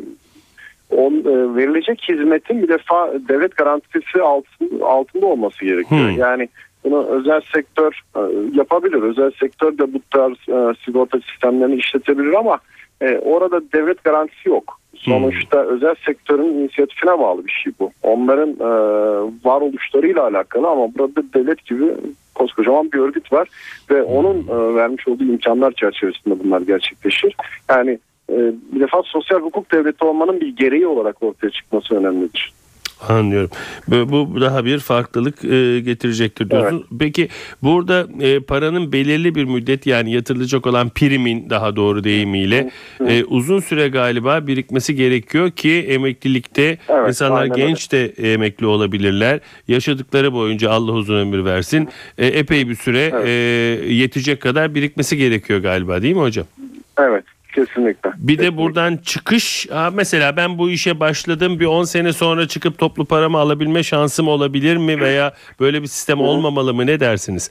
on, 0.91 1.13
e, 1.13 1.57
verilecek 1.57 2.05
hizmetin 2.09 2.63
bir 2.63 2.69
defa 2.69 3.13
devlet 3.29 3.57
garantisi 3.57 4.23
altın, 4.23 4.81
altında 4.81 5.27
olması 5.27 5.65
gerekiyor. 5.65 6.11
Hmm. 6.11 6.19
Yani 6.19 6.49
bunu 6.85 7.07
özel 7.07 7.41
sektör 7.55 8.01
e, 8.17 8.21
yapabilir. 8.55 9.03
Özel 9.03 9.31
sektör 9.41 9.79
de 9.79 9.95
bu 9.95 9.99
tarz 10.11 10.37
e, 10.49 10.85
sigorta 10.85 11.21
sistemlerini 11.21 11.75
işletebilir 11.75 12.33
ama 12.33 12.59
e, 13.01 13.19
orada 13.19 13.61
devlet 13.73 14.05
garantisi 14.05 14.49
yok. 14.49 14.81
Sonuçta 14.97 15.63
özel 15.63 15.95
sektörün 16.07 16.55
inisiyatifine 16.55 17.19
bağlı 17.19 17.47
bir 17.47 17.53
şey 17.53 17.73
bu. 17.81 17.93
Onların 18.03 18.51
e, 18.51 18.71
varoluşlarıyla 19.45 20.23
alakalı 20.23 20.69
ama 20.69 20.95
burada 20.95 21.23
devlet 21.35 21.67
gibi 21.67 21.85
koskocaman 22.37 22.93
bir 22.93 22.99
örgüt 22.99 23.33
var 23.33 23.49
ve 23.91 24.03
onun 24.03 24.37
e, 24.49 24.75
vermiş 24.75 25.09
olduğu 25.09 25.25
imkanlar 25.25 25.73
çerçevesinde 25.73 26.45
bunlar 26.45 26.61
gerçekleşir. 26.61 27.37
Yani 27.71 27.99
e, 28.31 28.37
bir 28.73 28.81
defa 28.81 29.03
sosyal 29.03 29.41
hukuk 29.41 29.73
devleti 29.73 30.05
olmanın 30.05 30.41
bir 30.41 30.57
gereği 30.57 30.87
olarak 30.87 31.23
ortaya 31.23 31.51
çıkması 31.51 31.95
önemlidir. 31.95 32.53
Anlıyorum. 33.01 33.51
Bu, 33.89 34.41
daha 34.41 34.65
bir 34.65 34.79
farklılık 34.79 35.45
e, 35.45 35.81
getirecektir 35.81 36.51
diyorsun. 36.51 36.87
Peki 36.99 37.29
burada 37.63 38.07
e, 38.21 38.41
paranın 38.41 38.93
belirli 38.93 39.35
bir 39.35 39.45
müddet 39.45 39.87
yani 39.87 40.13
yatırılacak 40.13 40.67
olan 40.67 40.89
primin 40.89 41.51
daha 41.51 41.77
doğru 41.77 42.05
deyimiyle 42.05 42.71
e, 43.09 43.25
uzun 43.25 43.61
süre 43.61 43.89
galiba 43.89 44.47
birikmesi 44.47 44.95
gerekiyor 44.95 45.51
ki 45.51 45.87
emeklilikte 45.89 46.79
Evet, 46.89 47.09
insanlar 47.09 47.43
aynen 47.43 47.57
genç 47.57 47.93
de 47.93 48.07
emekli 48.07 48.67
olabilirler. 48.67 49.41
Yaşadıkları 49.69 50.33
boyunca 50.33 50.71
Allah 50.71 50.93
uzun 50.93 51.17
ömür 51.17 51.45
versin. 51.45 51.89
Epey 52.19 52.69
bir 52.69 52.75
süre 52.75 53.13
Evet. 53.15 53.91
yetecek 53.91 54.41
kadar 54.41 54.75
birikmesi 54.75 55.17
gerekiyor 55.17 55.61
galiba 55.61 56.03
değil 56.03 56.15
mi 56.15 56.21
hocam? 56.21 56.47
Evet 56.99 57.25
kesinlikle. 57.57 58.11
Bir 58.17 58.39
de 58.39 58.57
buradan 58.57 58.97
çıkış 58.97 59.71
ha 59.71 59.91
mesela 59.95 60.37
ben 60.37 60.59
bu 60.59 60.71
işe 60.71 61.01
başladım 61.01 61.61
bir 61.61 61.67
10 61.67 61.85
sene 61.85 62.13
sonra 62.13 62.49
çıkıp 62.49 62.79
toplu 62.79 63.05
paramı 63.05 63.39
alabilme 63.39 63.83
şansım 63.83 64.29
olabilir 64.29 64.77
mi 64.77 65.01
veya 65.01 65.33
böyle 65.61 65.83
bir 65.83 65.87
sistem 65.87 66.21
olmamalı 66.21 66.75
mı 66.75 66.87
ne 66.87 67.01
dersiniz? 67.01 67.51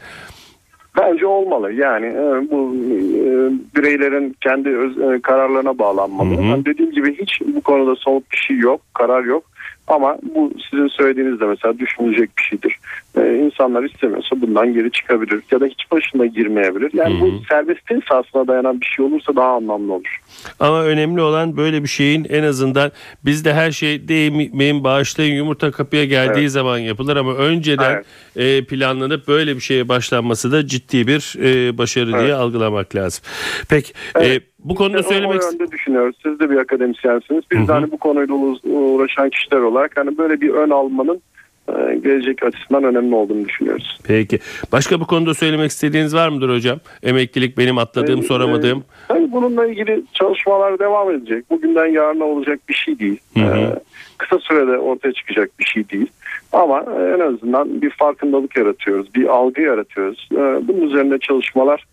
Bence 0.97 1.25
olmalı. 1.25 1.73
Yani 1.73 2.05
e, 2.05 2.51
bu 2.51 2.75
e, 2.75 3.31
bireylerin 3.75 4.35
kendi 4.41 4.69
öz, 4.69 4.97
e, 4.97 5.21
kararlarına 5.21 5.79
bağlanmalı. 5.79 6.29
Hı 6.29 6.41
hı. 6.41 6.45
Yani 6.45 6.65
dediğim 6.65 6.91
gibi 6.91 7.17
hiç 7.17 7.41
bu 7.55 7.61
konuda 7.61 7.95
somut 7.95 8.31
bir 8.31 8.37
şey 8.37 8.57
yok, 8.57 8.81
karar 8.93 9.23
yok. 9.23 9.43
Ama 9.87 10.17
bu 10.35 10.51
sizin 10.69 10.87
söylediğiniz 10.87 11.39
de 11.39 11.45
mesela 11.45 11.79
düşünülecek 11.79 12.29
bir 12.37 12.43
şeydir. 12.43 12.79
E, 13.17 13.35
insanlar 13.45 13.83
istemiyorsa 13.83 14.41
bundan 14.41 14.73
geri 14.73 14.91
çıkabilir 14.91 15.41
ya 15.51 15.59
da 15.59 15.65
hiç 15.65 15.91
başına 15.91 16.25
girmeyebilir. 16.25 16.89
Yani 16.93 17.17
Hı 17.17 17.21
bu 17.21 17.41
serbestliğin 17.49 18.03
sahasına 18.09 18.47
dayanan 18.47 18.81
bir 18.81 18.85
şey 18.85 19.05
olursa 19.05 19.35
daha 19.35 19.55
anlamlı 19.55 19.93
olur. 19.93 20.21
Ama 20.59 20.83
önemli 20.83 21.21
olan 21.21 21.57
böyle 21.57 21.83
bir 21.83 21.87
şeyin 21.87 22.25
en 22.29 22.43
azından 22.43 22.91
bizde 23.25 23.53
her 23.53 23.71
şey 23.71 24.07
değmeyin 24.07 24.83
bağışlayın 24.83 25.35
yumurta 25.35 25.71
kapıya 25.71 26.05
geldiği 26.05 26.39
Evet. 26.39 26.51
zaman 26.51 26.77
yapılır 26.77 27.17
ama 27.17 27.33
önceden 27.33 28.03
e, 28.35 28.63
planlanıp 28.63 29.27
böyle 29.27 29.55
bir 29.55 29.61
şeye 29.61 29.87
başlanması 29.89 30.51
da 30.51 30.67
ciddi 30.67 31.07
bir 31.07 31.35
e, 31.43 31.77
başarı 31.77 32.07
diye 32.11 32.21
Evet. 32.21 32.33
algılamak 32.33 32.95
lazım. 32.95 33.23
Peki 33.69 33.93
Evet. 34.15 34.41
e, 34.41 34.45
bu 34.59 34.75
konuda 34.75 34.97
de 34.97 35.03
söylemek 35.03 35.43
o 35.43 35.45
yönde 35.51 35.71
düşünüyoruz. 35.71 36.15
Siz 36.23 36.39
de 36.39 36.49
bir 36.49 36.55
akademisyensiniz. 36.57 37.43
Biz 37.51 37.59
Hı 37.59 37.63
hı. 37.63 37.67
de 37.67 37.71
hani 37.71 37.91
bu 37.91 37.97
konuyla 37.97 38.35
uğra- 38.35 38.69
uğraşan 38.69 39.29
kişiler 39.29 39.57
olarak 39.59 39.91
hani 39.97 40.17
böyle 40.17 40.41
bir 40.41 40.49
ön 40.49 40.69
almanın 40.69 41.21
e, 41.69 41.95
gelecek 41.95 42.43
açısından 42.43 42.83
önemli 42.83 43.15
olduğunu 43.15 43.45
düşünüyoruz. 43.47 43.99
Peki. 44.03 44.39
Başka 44.71 44.99
bu 44.99 45.07
konuda 45.07 45.33
söylemek 45.33 45.71
istediğiniz 45.71 46.15
var 46.15 46.29
mıdır 46.29 46.49
hocam? 46.49 46.79
Emeklilik 47.03 47.57
benim 47.57 47.77
atladığım, 47.77 48.19
Ee, 48.19 48.23
soramadığım. 48.23 48.79
e, 48.79 48.83
tabii 49.07 49.31
bununla 49.31 49.65
ilgili 49.67 50.03
çalışmalar 50.13 50.79
devam 50.79 51.11
edecek. 51.11 51.49
Bugünden 51.49 51.85
yarına 51.85 52.23
olacak 52.23 52.59
bir 52.69 52.73
şey 52.73 52.99
değil. 52.99 53.17
Hı 53.37 53.39
hı. 53.39 53.55
Ee, 53.57 53.75
kısa 54.17 54.39
sürede 54.39 54.77
ortaya 54.77 55.13
çıkacak 55.13 55.49
bir 55.59 55.65
şey 55.65 55.89
değil. 55.89 56.07
Ama 56.55 56.79
e, 56.79 57.03
en 57.15 57.19
azından 57.19 57.81
bir 57.81 57.89
farkındalık 57.89 58.57
yaratıyoruz, 58.57 59.15
bir 59.15 59.25
algı 59.27 59.61
yaratıyoruz. 59.61 60.29
Ee, 60.31 60.37
bunun 60.67 60.81
üzerinde 60.81 61.19
çalışmalar 61.19 61.83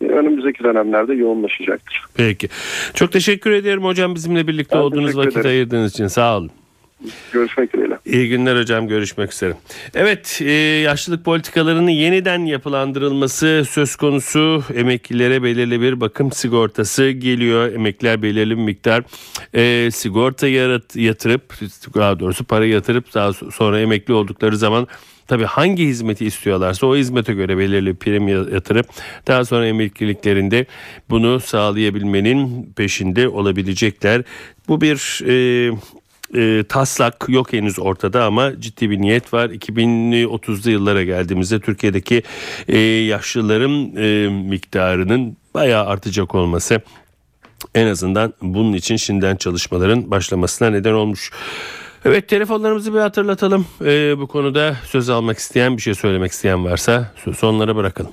e, 0.00 0.04
önümüzdeki 0.04 0.64
dönemlerde 0.64 1.14
yoğunlaşacaktır. 1.14 2.04
Peki. 2.16 2.48
Çok 2.94 3.12
teşekkür 3.12 3.50
ederim 3.50 3.84
hocam 3.84 4.14
bizimle 4.14 4.46
birlikte 4.46 4.76
Ben 4.76 4.80
olduğunuz 4.80 5.16
vakit 5.16 5.32
ederim. 5.36 5.50
ayırdığınız 5.50 5.92
için. 5.92 6.06
Sağ 6.06 6.36
olun. 6.38 6.50
Görüşmek 7.32 7.72
dileğiyle. 7.72 7.98
İyi 8.06 8.28
günler 8.28 8.60
hocam 8.60 8.88
görüşmek 8.88 9.32
üzere. 9.32 9.54
Evet 9.94 10.38
e, 10.42 10.52
yaşlılık 10.52 11.24
politikalarının 11.24 11.90
yeniden 11.90 12.44
yapılandırılması 12.44 13.64
söz 13.70 13.96
konusu 13.96 14.64
emeklilere 14.74 15.42
belirli 15.42 15.80
bir 15.80 16.00
bakım 16.00 16.32
sigortası 16.32 17.10
geliyor. 17.10 17.72
Emekliler 17.72 18.22
belirli 18.22 18.56
bir 18.56 18.62
miktar 18.62 19.04
e, 19.54 19.90
sigorta 19.90 20.48
yarat, 20.48 20.96
yatırıp 20.96 21.54
daha 21.94 22.20
doğrusu 22.20 22.44
para 22.44 22.66
yatırıp 22.66 23.14
daha 23.14 23.32
sonra 23.32 23.80
emekli 23.80 24.14
oldukları 24.14 24.56
zaman 24.56 24.88
Tabii 25.30 25.44
hangi 25.44 25.86
hizmeti 25.86 26.26
istiyorlarsa 26.26 26.86
o 26.86 26.96
hizmete 26.96 27.34
göre 27.34 27.58
belirli 27.58 27.94
prim 27.94 28.28
yatırıp 28.28 28.86
daha 29.26 29.44
sonra 29.44 29.66
emekliliklerinde 29.66 30.66
bunu 31.10 31.40
sağlayabilmenin 31.40 32.72
peşinde 32.76 33.28
olabilecekler. 33.28 34.22
Bu 34.68 34.80
bir 34.80 35.20
e, 35.26 35.72
e, 36.34 36.64
taslak 36.68 37.24
yok 37.28 37.52
henüz 37.52 37.78
ortada 37.78 38.24
ama 38.24 38.60
ciddi 38.60 38.90
bir 38.90 39.00
niyet 39.00 39.32
var. 39.32 39.50
2030'lu 39.50 40.70
yıllara 40.70 41.04
geldiğimizde 41.04 41.60
Türkiye'deki 41.60 42.22
e, 42.68 42.78
yaşlıların 42.78 43.96
e, 43.96 44.28
miktarının 44.28 45.36
bayağı 45.54 45.86
artacak 45.86 46.34
olması 46.34 46.80
en 47.74 47.86
azından 47.86 48.34
bunun 48.42 48.72
için 48.72 48.96
şimdiden 48.96 49.36
çalışmaların 49.36 50.10
başlamasına 50.10 50.70
neden 50.70 50.92
olmuş. 50.92 51.30
Evet 52.04 52.28
telefonlarımızı 52.28 52.94
bir 52.94 52.98
hatırlatalım. 52.98 53.66
E, 53.84 54.18
bu 54.18 54.26
konuda 54.26 54.76
söz 54.84 55.08
almak 55.08 55.38
isteyen 55.38 55.76
bir 55.76 55.82
şey 55.82 55.94
söylemek 55.94 56.32
isteyen 56.32 56.64
varsa 56.64 57.12
sonlara 57.36 57.76
bırakalım. 57.76 58.12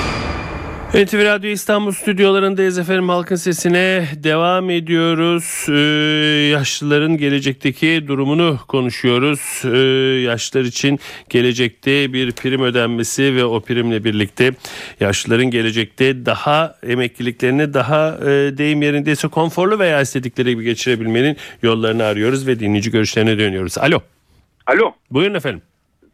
NTV 0.93 1.25
Radyo 1.25 1.49
İstanbul 1.49 1.91
stüdyolarındayız 1.91 2.79
efendim 2.79 3.09
halkın 3.09 3.35
sesine 3.35 4.05
devam 4.23 4.69
ediyoruz. 4.69 5.65
Ee, 5.69 5.73
yaşlıların 6.51 7.17
gelecekteki 7.17 8.07
durumunu 8.07 8.57
konuşuyoruz. 8.67 9.61
Ee, 9.65 9.77
yaşlılar 10.21 10.63
için 10.65 10.99
gelecekte 11.29 12.13
bir 12.13 12.31
prim 12.31 12.61
ödenmesi 12.61 13.35
ve 13.35 13.45
o 13.45 13.59
primle 13.59 14.03
birlikte 14.03 14.51
yaşlıların 14.99 15.45
gelecekte 15.45 16.25
daha 16.25 16.75
emekliliklerini 16.83 17.73
daha 17.73 18.17
e, 18.21 18.57
deyim 18.57 18.81
yerindeyse 18.81 19.27
konforlu 19.27 19.79
veya 19.79 20.01
istedikleri 20.01 20.49
gibi 20.49 20.63
geçirebilmenin 20.63 21.37
yollarını 21.63 22.03
arıyoruz 22.03 22.47
ve 22.47 22.59
dinleyici 22.59 22.91
görüşlerine 22.91 23.39
dönüyoruz. 23.39 23.77
Alo. 23.77 23.99
Alo 24.67 24.93
Buyurun 25.11 25.33
efendim. 25.33 25.61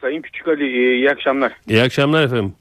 Sayın 0.01 0.21
Küçük 0.21 0.47
Ali 0.47 0.95
iyi 0.95 1.11
akşamlar. 1.11 1.51
İyi 1.67 1.81
akşamlar 1.81 2.23
efendim. 2.23 2.53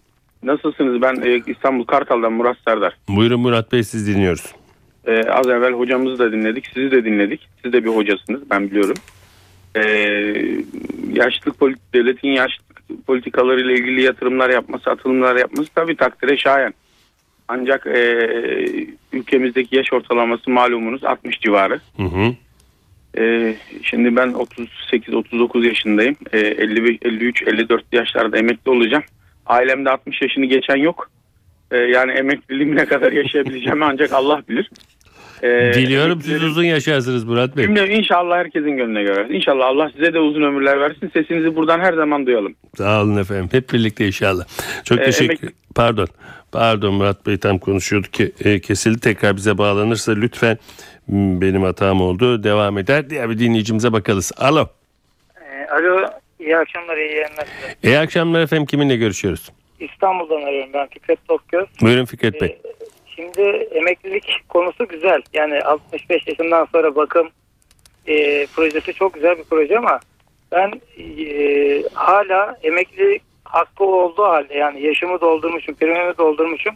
Nasılsınız? 0.42 1.02
Ben 1.02 1.14
e, 1.14 1.42
İstanbul 1.46 1.84
Kartal'dan 1.84 2.32
Murat 2.32 2.56
Serdar. 2.64 2.96
Buyurun 3.08 3.40
Murat 3.40 3.72
Bey 3.72 3.82
siz 3.82 4.08
dinliyoruz. 4.08 4.54
E, 5.06 5.22
az 5.22 5.46
evvel 5.46 5.72
hocamızı 5.72 6.18
da 6.18 6.32
dinledik, 6.32 6.66
sizi 6.74 6.90
de 6.90 7.04
dinledik. 7.04 7.48
Siz 7.62 7.72
de 7.72 7.84
bir 7.84 7.90
hocasınız 7.90 8.50
ben 8.50 8.70
biliyorum. 8.70 8.96
E, 9.76 9.82
yaşlılık 11.12 11.58
polit 11.58 11.78
devletin 11.94 12.28
yaşlılık 12.28 13.06
politikalarıyla 13.06 13.72
ilgili 13.72 14.02
yatırımlar 14.02 14.50
yapması, 14.50 14.90
atılımlar 14.90 15.36
yapması 15.36 15.70
tabii 15.74 15.96
takdire 15.96 16.36
şayan. 16.36 16.74
Ancak 17.48 17.86
e, 17.86 18.28
ülkemizdeki 19.12 19.76
yaş 19.76 19.92
ortalaması 19.92 20.50
malumunuz 20.50 21.04
60 21.04 21.40
civarı. 21.40 21.80
Hı 21.96 22.02
hı. 22.02 22.34
Ee, 23.18 23.56
şimdi 23.82 24.16
ben 24.16 24.28
38-39 24.28 25.66
yaşındayım. 25.66 26.16
Ee, 26.32 26.38
50, 26.38 26.98
53, 27.02 27.42
54 27.42 27.84
yaşlarda 27.92 28.38
emekli 28.38 28.70
olacağım. 28.70 29.04
Ailemde 29.46 29.90
60 29.90 30.22
yaşını 30.22 30.44
geçen 30.46 30.76
yok. 30.76 31.10
Ee, 31.70 31.76
yani 31.76 32.12
emekliliğimi 32.12 32.76
ne 32.76 32.84
kadar 32.86 33.12
yaşayabileceğimi 33.12 33.84
ancak 33.90 34.12
Allah 34.12 34.42
bilir. 34.48 34.70
Ee, 35.42 35.72
Diliyorum 35.74 36.20
siz 36.22 36.42
uzun 36.44 36.64
yaşarsınız 36.64 37.24
Murat 37.24 37.56
Bey. 37.56 37.64
Cümle 37.64 37.88
inşallah 37.94 38.36
herkesin 38.36 38.76
gönlüne 38.76 39.02
göre. 39.02 39.26
İnşallah 39.30 39.66
Allah 39.66 39.90
size 39.96 40.14
de 40.14 40.18
uzun 40.20 40.42
ömürler 40.42 40.80
versin. 40.80 41.10
Sesinizi 41.12 41.56
buradan 41.56 41.80
her 41.80 41.92
zaman 41.92 42.26
duyalım. 42.26 42.54
Sağ 42.78 43.02
olun 43.02 43.16
efendim. 43.16 43.48
Hep 43.52 43.72
birlikte 43.72 44.06
inşallah. 44.06 44.44
Çok 44.84 45.00
Ee, 45.00 45.04
teşekkür. 45.04 45.48
emek- 45.48 45.52
Pardon. 45.74 46.06
Pardon 46.52 46.94
Murat 46.94 47.26
Bey 47.26 47.36
tam 47.38 47.58
konuşuyorduk 47.58 48.12
ki 48.12 48.32
e, 48.44 48.60
kesildi. 48.60 49.00
Tekrar 49.00 49.36
bize 49.36 49.58
bağlanırsa 49.58 50.12
lütfen 50.12 50.58
m, 51.08 51.40
benim 51.40 51.62
hatam 51.62 52.00
oldu. 52.00 52.42
Devam 52.42 52.78
eder. 52.78 53.10
Diğer 53.10 53.30
bir 53.30 53.38
dinleyicimize 53.38 53.92
bakarız. 53.92 54.32
Alo. 54.38 54.66
Ee, 55.40 55.66
Alo, 55.74 56.06
iyi 56.40 56.56
akşamlar, 56.56 56.96
iyi 56.96 57.12
yayınlar. 57.16 57.46
İyi 57.82 57.98
akşamlar 57.98 58.40
efendim. 58.40 58.66
Kiminle 58.66 58.96
görüşüyoruz? 58.96 59.52
İstanbul'dan 59.80 60.42
arıyorum 60.42 60.72
ben 60.72 60.86
Fikret 60.86 61.28
Tokgöz. 61.28 61.66
Buyurun 61.80 62.04
Fikret 62.04 62.40
Bey. 62.40 62.48
Ee, 62.48 62.76
Şimdi 63.16 63.42
emeklilik 63.50 64.44
konusu 64.48 64.88
güzel. 64.88 65.22
Yani 65.32 65.60
65 65.62 66.26
yaşından 66.26 66.68
sonra 66.72 66.96
bakım 66.96 67.30
e, 68.06 68.46
projesi 68.46 68.92
çok 68.92 69.14
güzel 69.14 69.38
bir 69.38 69.44
proje 69.44 69.78
ama 69.78 70.00
ben 70.52 70.80
e, 70.98 71.82
hala 71.94 72.58
emeklilik 72.62 73.22
hakkı 73.44 73.84
olduğu 73.84 74.24
halde 74.24 74.54
yani 74.54 74.82
yaşımı 74.82 75.20
doldurmuşum, 75.20 75.74
primimi 75.74 76.18
doldurmuşum. 76.18 76.74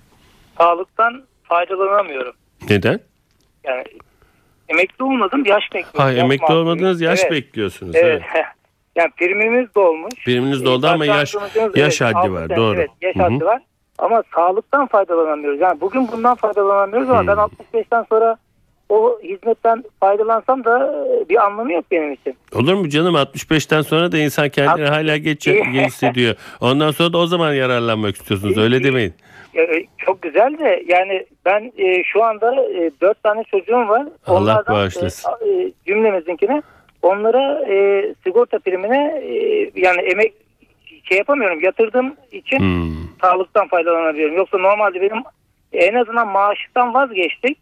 Sağlıktan 0.58 1.24
faydalanamıyorum. 1.42 2.34
Neden? 2.70 3.00
Yani 3.64 3.84
emekli 4.68 5.04
olmadım, 5.04 5.44
yaş 5.46 5.64
bekliyorum. 5.64 6.00
Ha 6.00 6.10
Yaş 6.10 6.24
emekli 6.24 6.54
olmadınız 6.54 7.00
yaş 7.00 7.20
evet, 7.20 7.32
bekliyorsunuz. 7.32 7.96
Evet. 7.96 8.22
Evet. 8.34 8.44
yani 8.96 9.10
primimiz 9.16 9.74
dolmuş. 9.74 10.14
Priminiz 10.24 10.64
doldu 10.64 10.86
ama 10.86 11.06
yaş 11.06 11.34
yaş 11.74 12.00
evet, 12.00 12.14
haddi 12.14 12.32
var. 12.32 12.46
sene, 12.48 12.56
Doğru. 12.56 12.76
Evet 12.76 12.90
yaş 13.02 13.16
Hı 13.16 13.18
hı. 13.18 13.22
haddi 13.22 13.44
var. 13.44 13.62
Ama 13.98 14.22
sağlıktan 14.34 14.86
faydalanamıyoruz. 14.86 15.60
Yani 15.60 15.80
bugün 15.80 16.08
bundan 16.12 16.34
faydalanamıyoruz 16.34 17.10
ama 17.10 17.22
Hı. 17.22 17.26
ben 17.26 17.36
65'ten 17.78 18.06
sonra 18.08 18.36
o 18.88 19.18
hizmetten 19.22 19.84
faydalansam 20.00 20.64
da 20.64 21.04
e, 21.22 21.28
bir 21.28 21.44
anlamı 21.44 21.72
yok 21.72 21.84
benim 21.90 22.12
için. 22.12 22.36
Olur 22.54 22.74
mu 22.74 22.88
canım 22.88 23.14
65'ten 23.14 23.82
sonra 23.82 24.12
da 24.12 24.18
insan 24.18 24.48
kendini 24.48 24.86
Alt- 24.86 24.94
hala 24.94 25.16
geç 25.16 25.44
geç 25.44 25.64
hissediyor. 25.86 26.34
Ondan 26.60 26.90
sonra 26.90 27.12
da 27.12 27.18
o 27.18 27.26
zaman 27.26 27.52
yararlanmak 27.54 28.16
istiyorsunuz. 28.16 28.58
Öyle 28.58 28.84
demeyin. 28.84 29.14
E, 29.54 29.84
çok 29.98 30.22
güzel 30.22 30.58
de 30.58 30.82
yani 30.88 31.26
ben 31.44 31.72
e, 31.78 32.04
şu 32.04 32.24
anda 32.24 32.54
e, 32.54 32.90
4 33.00 33.22
tane 33.22 33.44
çocuğum 33.44 33.88
var. 33.88 34.06
Allah 34.26 34.38
Onlardan, 34.40 34.74
bağışlasın. 34.74 35.30
E, 35.30 35.72
cümlemizinkine 35.86 36.62
onlara 37.02 37.64
e, 37.68 38.04
sigorta 38.24 38.58
primine 38.58 39.22
e, 39.24 39.34
yani 39.76 40.00
emek 40.00 40.32
şey 41.04 41.18
yapamıyorum 41.18 41.60
yatırdığım 41.60 42.14
için 42.32 42.58
Hmm. 42.58 42.92
sağlıktan 43.22 43.68
faydalanabiliyorum. 43.68 44.36
Yoksa 44.36 44.58
normalde 44.58 45.00
benim 45.00 45.22
en 45.72 45.94
azından 45.94 46.28
maaştan 46.28 46.94
vazgeçtik. 46.94 47.58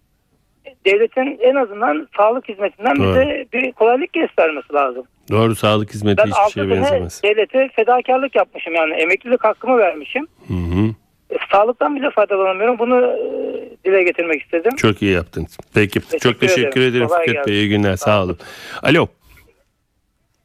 Devletin 0.86 1.38
en 1.40 1.54
azından 1.54 2.08
sağlık 2.16 2.48
hizmetinden 2.48 2.96
Doğru. 2.96 3.10
bize 3.10 3.46
bir 3.52 3.72
kolaylık 3.72 4.12
göstermesi 4.12 4.72
lazım. 4.72 5.04
Doğru 5.30 5.54
sağlık 5.56 5.94
hizmeti 5.94 6.16
Ben 6.18 6.24
hiçbir 6.26 6.40
6 6.40 6.52
şeye 6.52 6.70
benzemez. 6.70 7.22
devlete 7.24 7.68
fedakarlık 7.76 8.36
yapmışım 8.36 8.74
yani 8.74 8.94
emeklilik 8.94 9.44
hakkımı 9.44 9.78
vermişim. 9.78 10.26
Hı 10.48 10.54
hı. 10.54 10.84
E, 11.30 11.36
sağlıktan 11.52 11.96
bile 11.96 12.10
faydalanamıyorum. 12.10 12.78
Bunu 12.78 13.00
e, 13.06 13.84
dile 13.84 14.02
getirmek 14.02 14.42
istedim. 14.42 14.76
Çok 14.76 15.02
iyi 15.02 15.12
yaptınız. 15.12 15.58
Peki. 15.74 16.00
Teşekkür 16.00 16.18
Çok 16.18 16.40
teşekkür 16.40 16.80
ederim. 16.80 17.06
ederim 17.06 17.08
Fikret. 17.26 17.46
Bey. 17.46 17.54
İyi 17.54 17.68
günler. 17.68 17.96
Sağ 17.96 18.22
olun. 18.22 18.38
Alo. 18.82 19.06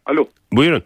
Alo. 0.06 0.26
Buyurun. 0.52 0.84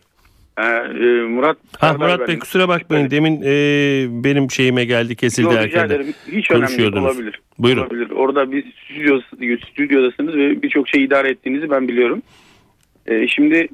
Ee, 0.57 0.63
e, 0.63 1.21
Murat. 1.21 1.57
Ha 1.79 1.89
Serdar 1.89 2.15
Murat. 2.15 2.27
Bey 2.27 2.39
kusura 2.39 2.67
bakmayın. 2.67 3.09
Demin 3.09 3.41
e, 3.41 4.23
benim 4.23 4.51
şeyime 4.51 4.85
geldi 4.85 5.15
kesildi 5.15 5.53
Yok, 5.53 5.63
rica 5.63 5.85
ederim. 5.85 6.13
Hiç 6.31 6.51
önemli 6.51 6.77
değil. 6.77 6.93
Olabilir. 6.93 7.41
Buyurun. 7.59 7.81
Olabilir. 7.81 8.09
Orada 8.09 8.51
bir 8.51 8.73
stüdyo, 8.83 9.19
stüdyodasınız 9.71 10.35
ve 10.35 10.61
birçok 10.61 10.89
şey 10.89 11.03
idare 11.03 11.29
ettiğinizi 11.29 11.69
ben 11.69 11.87
biliyorum. 11.87 12.21
Ee, 13.07 13.27
şimdi 13.27 13.67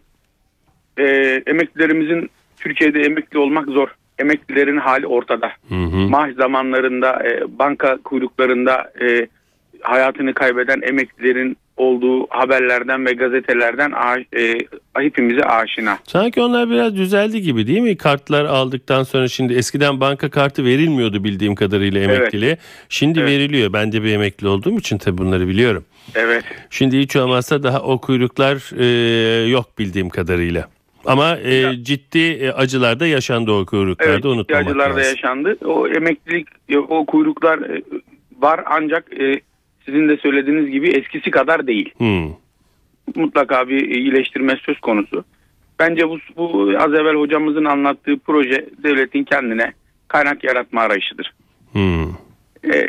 e, 0.98 1.04
emeklilerimizin 1.48 2.30
Türkiye'de 2.58 3.02
emekli 3.02 3.40
olmak 3.40 3.68
zor. 3.68 3.88
Emeklilerin 4.20 4.78
hali 4.78 5.08
ortada. 5.08 5.52
Hı 5.70 5.76
hı. 5.76 6.10
Maaş 6.10 6.34
zamanlarında 6.34 7.24
e, 7.28 7.60
banka 7.60 7.98
kuyruklarında 8.04 8.94
e, 9.02 9.28
hayatını 9.82 10.34
kaybeden 10.34 10.82
emeklilerin 10.82 11.58
olduğu 11.78 12.28
haberlerden 12.30 13.06
ve 13.06 13.12
gazetelerden 13.14 13.92
e, 14.38 14.58
hepimize 14.98 15.44
aşina. 15.44 15.98
Sanki 16.04 16.42
onlar 16.42 16.70
biraz 16.70 16.96
düzeldi 16.96 17.42
gibi 17.42 17.68
değil 17.68 17.80
mi? 17.80 17.98
Kartlar 17.98 18.46
aldıktan 18.46 19.04
sonra 19.04 19.28
şimdi 19.28 19.54
eskiden 19.54 20.00
banka 20.00 20.30
kartı 20.30 20.66
verilmiyordu 20.66 21.24
bildiğim 21.24 21.56
kadarıyla 21.56 22.02
Evet. 22.02 22.20
emekliliğe. 22.20 22.58
Şimdi 22.90 23.20
Evet. 23.20 23.30
veriliyor. 23.32 23.74
Ben 23.74 23.92
de 23.92 24.04
bir 24.04 24.14
emekli 24.14 24.48
olduğum 24.48 24.78
için 24.80 24.98
tabii 24.98 25.18
bunları 25.18 25.48
biliyorum. 25.48 25.86
Evet. 26.16 26.44
Şimdi 26.70 27.00
hiç 27.00 27.16
olmazsa 27.16 27.64
daha 27.64 27.82
o 27.82 27.98
kuyruklar 28.02 28.80
e, 28.80 29.48
yok 29.50 29.80
bildiğim 29.80 30.10
kadarıyla. 30.10 30.70
Ama 31.06 31.38
e, 31.38 31.84
ciddi 31.84 32.20
e, 32.20 32.52
acılar 32.52 33.00
da 33.00 33.08
yaşandı 33.08 33.52
o 33.52 33.66
kuyruklarda 33.66 34.12
Evet, 34.14 34.26
unutmamak 34.26 34.76
da 34.76 34.80
lazım. 34.80 35.04
yaşandı. 35.04 35.58
O 35.66 35.88
emeklilik, 35.88 36.48
e, 36.70 36.78
o 36.78 37.06
kuyruklar 37.06 37.58
e, 37.60 37.82
var 38.40 38.62
ancak 38.66 39.14
e, 39.22 39.42
sizin 39.86 40.10
de 40.10 40.18
söylediğiniz 40.18 40.72
gibi 40.72 40.90
eskisi 40.90 41.32
kadar 41.32 41.68
değil. 41.68 41.94
Hmm. 41.98 42.30
Mutlaka 43.16 43.68
bir 43.70 43.90
iyileştirme 43.90 44.58
söz 44.66 44.80
konusu. 44.80 45.26
Bence 45.80 46.10
bu, 46.10 46.18
bu 46.38 46.74
az 46.78 46.94
evvel 46.94 47.16
hocamızın 47.16 47.66
anlattığı 47.66 48.20
proje 48.20 48.66
devletin 48.84 49.24
kendine 49.24 49.74
kaynak 50.08 50.44
yaratma 50.44 50.82
arayışıdır. 50.82 51.34
Hmm. 51.72 52.10
E, 52.74 52.88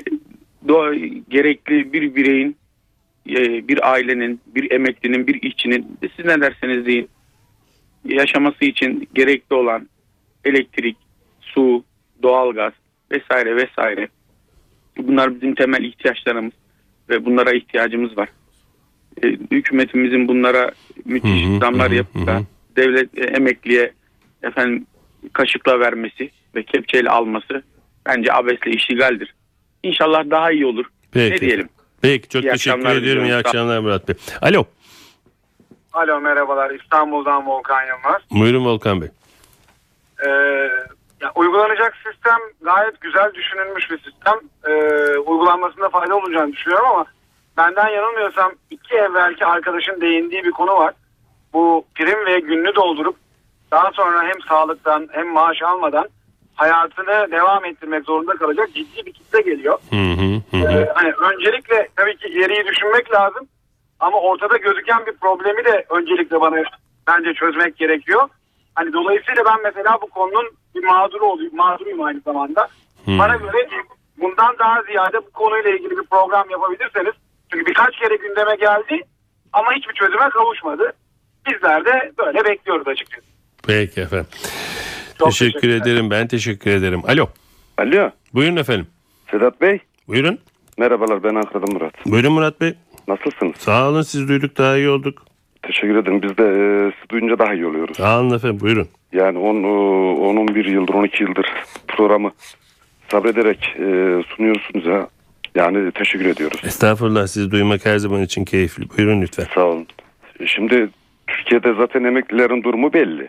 doğa, 0.69 0.95
gerekli 1.29 1.93
bir 1.93 2.15
bireyin, 2.15 2.57
e, 3.29 3.69
bir 3.69 3.93
ailenin, 3.93 4.41
bir 4.47 4.71
emeklinin, 4.71 5.27
bir 5.27 5.43
işçinin 5.43 5.99
siz 6.17 6.25
ne 6.25 6.41
derseniz 6.41 6.87
deyin 6.87 7.09
yaşaması 8.05 8.65
için 8.65 9.09
gerekli 9.15 9.55
olan 9.55 9.89
elektrik, 10.45 10.97
su, 11.41 11.85
doğalgaz 12.23 12.73
vesaire 13.11 13.57
vesaire. 13.57 14.09
Bunlar 14.99 15.35
bizim 15.35 15.55
temel 15.55 15.85
ihtiyaçlarımız 15.85 16.53
ve 17.09 17.25
bunlara 17.25 17.53
ihtiyacımız 17.53 18.19
var. 18.19 18.29
E, 19.23 19.27
hükümetimizin 19.27 20.29
bunlara 20.29 20.71
müthiş 21.05 21.45
Hı 21.45 21.49
hı, 21.49 21.59
zamlar 21.59 21.90
hı 21.90 21.95
yapıp 21.95 22.27
da 22.27 22.43
devlet 22.77 23.19
e, 23.19 23.23
emekliye 23.23 23.93
efendim 24.43 24.87
kaşıkla 25.33 25.81
vermesi 25.81 26.31
ve 26.55 26.62
kepçeyle 26.62 27.11
alması 27.11 27.62
bence 28.07 28.33
abesle 28.33 28.71
iştigaldir. 28.71 29.35
İnşallah 29.83 30.31
daha 30.31 30.53
iyi 30.53 30.67
olur. 30.67 30.87
Peki. 31.12 31.35
Ne 31.35 31.40
diyelim? 31.40 31.69
Peki 32.03 32.29
çok 32.29 32.45
İyi 32.45 32.51
teşekkür 32.51 32.88
ediyorum. 32.88 33.25
İyi 33.25 33.35
akşamlar 33.35 33.79
Murat 33.79 34.09
Bey. 34.09 34.14
Alo. 34.43 34.64
Alo 35.93 36.21
merhabalar 36.21 36.71
İstanbul'dan 36.71 37.47
Volkan 37.47 37.87
Yılmaz. 37.87 38.23
Buyurun 38.31 38.64
Volkan 38.64 39.01
Bey. 39.01 39.09
Ee, 40.27 40.69
ya, 41.25 41.33
uygulanacak 41.35 41.97
sistem 41.97 42.39
gayet 42.61 43.01
güzel 43.01 43.35
düşünülmüş 43.35 43.91
bir 43.91 43.99
sistem. 43.99 44.35
Ee, 44.67 45.19
uygulanmasında 45.19 45.89
fayda 45.89 46.17
olacağını 46.17 46.53
düşünüyorum 46.53 46.87
ama 46.89 47.05
benden 47.57 47.89
yanılmıyorsam 47.89 48.53
iki 48.71 48.95
evvelki 48.95 49.47
arkadaşın 49.47 50.01
değindiği 50.01 50.45
bir 50.45 50.51
konu 50.51 50.73
var. 50.73 50.95
Bu 51.53 51.85
prim 51.95 52.27
ve 52.27 52.41
gününü 52.41 52.75
doldurup 52.75 53.17
daha 53.71 53.91
sonra 53.93 54.23
hem 54.23 54.41
sağlıktan 54.49 55.09
hem 55.13 55.29
maaş 55.29 55.63
almadan 55.63 56.09
hayatını 56.55 57.31
devam 57.31 57.65
ettirmek 57.65 58.05
zorunda 58.05 58.35
kalacak 58.35 58.69
ciddi 58.75 59.07
bir 59.07 59.13
kitle 59.13 59.41
geliyor. 59.41 59.79
Hı 59.91 59.97
hı 59.97 60.41
hı. 60.51 60.57
hı. 60.57 60.73
Ee, 60.73 60.93
hani 60.95 61.13
öncelikle 61.13 61.89
tabii 61.97 62.17
ki 62.17 62.29
ileriyi 62.29 62.67
düşünmek 62.67 63.13
lazım. 63.13 63.49
Ama 64.01 64.21
ortada 64.21 64.57
gözüken 64.57 65.07
bir 65.07 65.13
problemi 65.13 65.65
de 65.65 65.87
öncelikle 65.91 66.41
bana 66.41 66.57
bence 67.07 67.35
çözmek 67.35 67.77
gerekiyor. 67.77 68.29
Hani 68.75 68.93
dolayısıyla 68.93 69.45
ben 69.47 69.63
mesela 69.65 69.99
bu 70.03 70.07
konunun 70.07 70.47
bir 70.75 70.85
mağduru 70.85 71.25
olayım, 71.27 71.57
mağduruyum 71.57 72.03
aynı 72.03 72.21
zamanda. 72.21 72.69
Hmm. 73.05 73.19
Bana 73.19 73.37
göre 73.37 73.69
bundan 74.21 74.59
daha 74.59 74.83
ziyade 74.83 75.17
bu 75.27 75.31
konuyla 75.31 75.71
ilgili 75.71 75.91
bir 75.91 76.07
program 76.11 76.51
yapabilirseniz. 76.51 77.13
Çünkü 77.53 77.67
birkaç 77.67 77.97
kere 77.97 78.17
gündeme 78.17 78.57
geldi 78.57 79.03
ama 79.53 79.73
hiçbir 79.73 79.95
çözüme 79.95 80.29
kavuşmadı. 80.31 80.93
Bizler 81.47 81.85
de 81.85 82.13
böyle 82.19 82.45
bekliyoruz 82.45 82.89
açıkçası. 82.89 83.27
Peki 83.67 84.01
efendim. 84.01 84.27
Çok 85.19 85.29
teşekkür 85.29 85.53
teşekkürler. 85.53 85.77
ederim. 85.93 86.11
Ben 86.11 86.29
teşekkür 86.29 86.71
ederim. 86.71 87.03
Alo. 87.09 87.29
Alo 87.79 88.11
Buyurun 88.35 88.57
efendim. 88.57 88.87
Sedat 89.31 89.61
Bey. 89.61 89.79
Buyurun. 90.09 90.39
Merhabalar 90.79 91.23
ben 91.23 91.35
Ankara'dan 91.35 91.73
Murat. 91.75 92.07
Buyurun 92.07 92.33
Murat 92.33 92.61
Bey. 92.61 92.75
Nasılsınız? 93.09 93.57
Sağ 93.57 93.89
olun 93.89 94.03
siz 94.03 94.29
duyduk 94.29 94.59
daha 94.59 94.77
iyi 94.77 94.89
olduk. 94.89 95.23
Teşekkür 95.66 95.96
ederim. 95.96 96.22
Biz 96.22 96.38
de 96.38 96.42
e, 96.44 96.92
sizi 96.96 97.09
duyunca 97.11 97.38
daha 97.38 97.55
iyi 97.55 97.66
oluyoruz. 97.66 98.00
Olun 98.00 98.37
efendim 98.37 98.61
buyurun. 98.61 98.88
Yani 99.12 99.38
10-11 99.38 100.70
yıldır 100.70 100.94
12 100.94 101.22
yıldır 101.22 101.46
programı 101.88 102.33
sabrederek 103.09 103.77
e, 103.79 103.87
sunuyorsunuz 104.37 104.87
ya. 104.87 105.09
Yani 105.55 105.90
teşekkür 105.92 106.27
ediyoruz. 106.27 106.61
Estağfurullah 106.64 107.27
sizi 107.27 107.50
duymak 107.50 107.87
her 107.87 107.98
zaman 107.98 108.22
için 108.22 108.44
keyifli. 108.44 108.85
Buyurun 108.96 109.22
lütfen. 109.22 109.46
Sağ 109.55 109.64
olun. 109.64 109.87
Şimdi 110.46 110.88
Türkiye'de 111.27 111.74
zaten 111.74 112.05
emeklilerin 112.05 112.62
durumu 112.62 112.92
belli. 112.92 113.29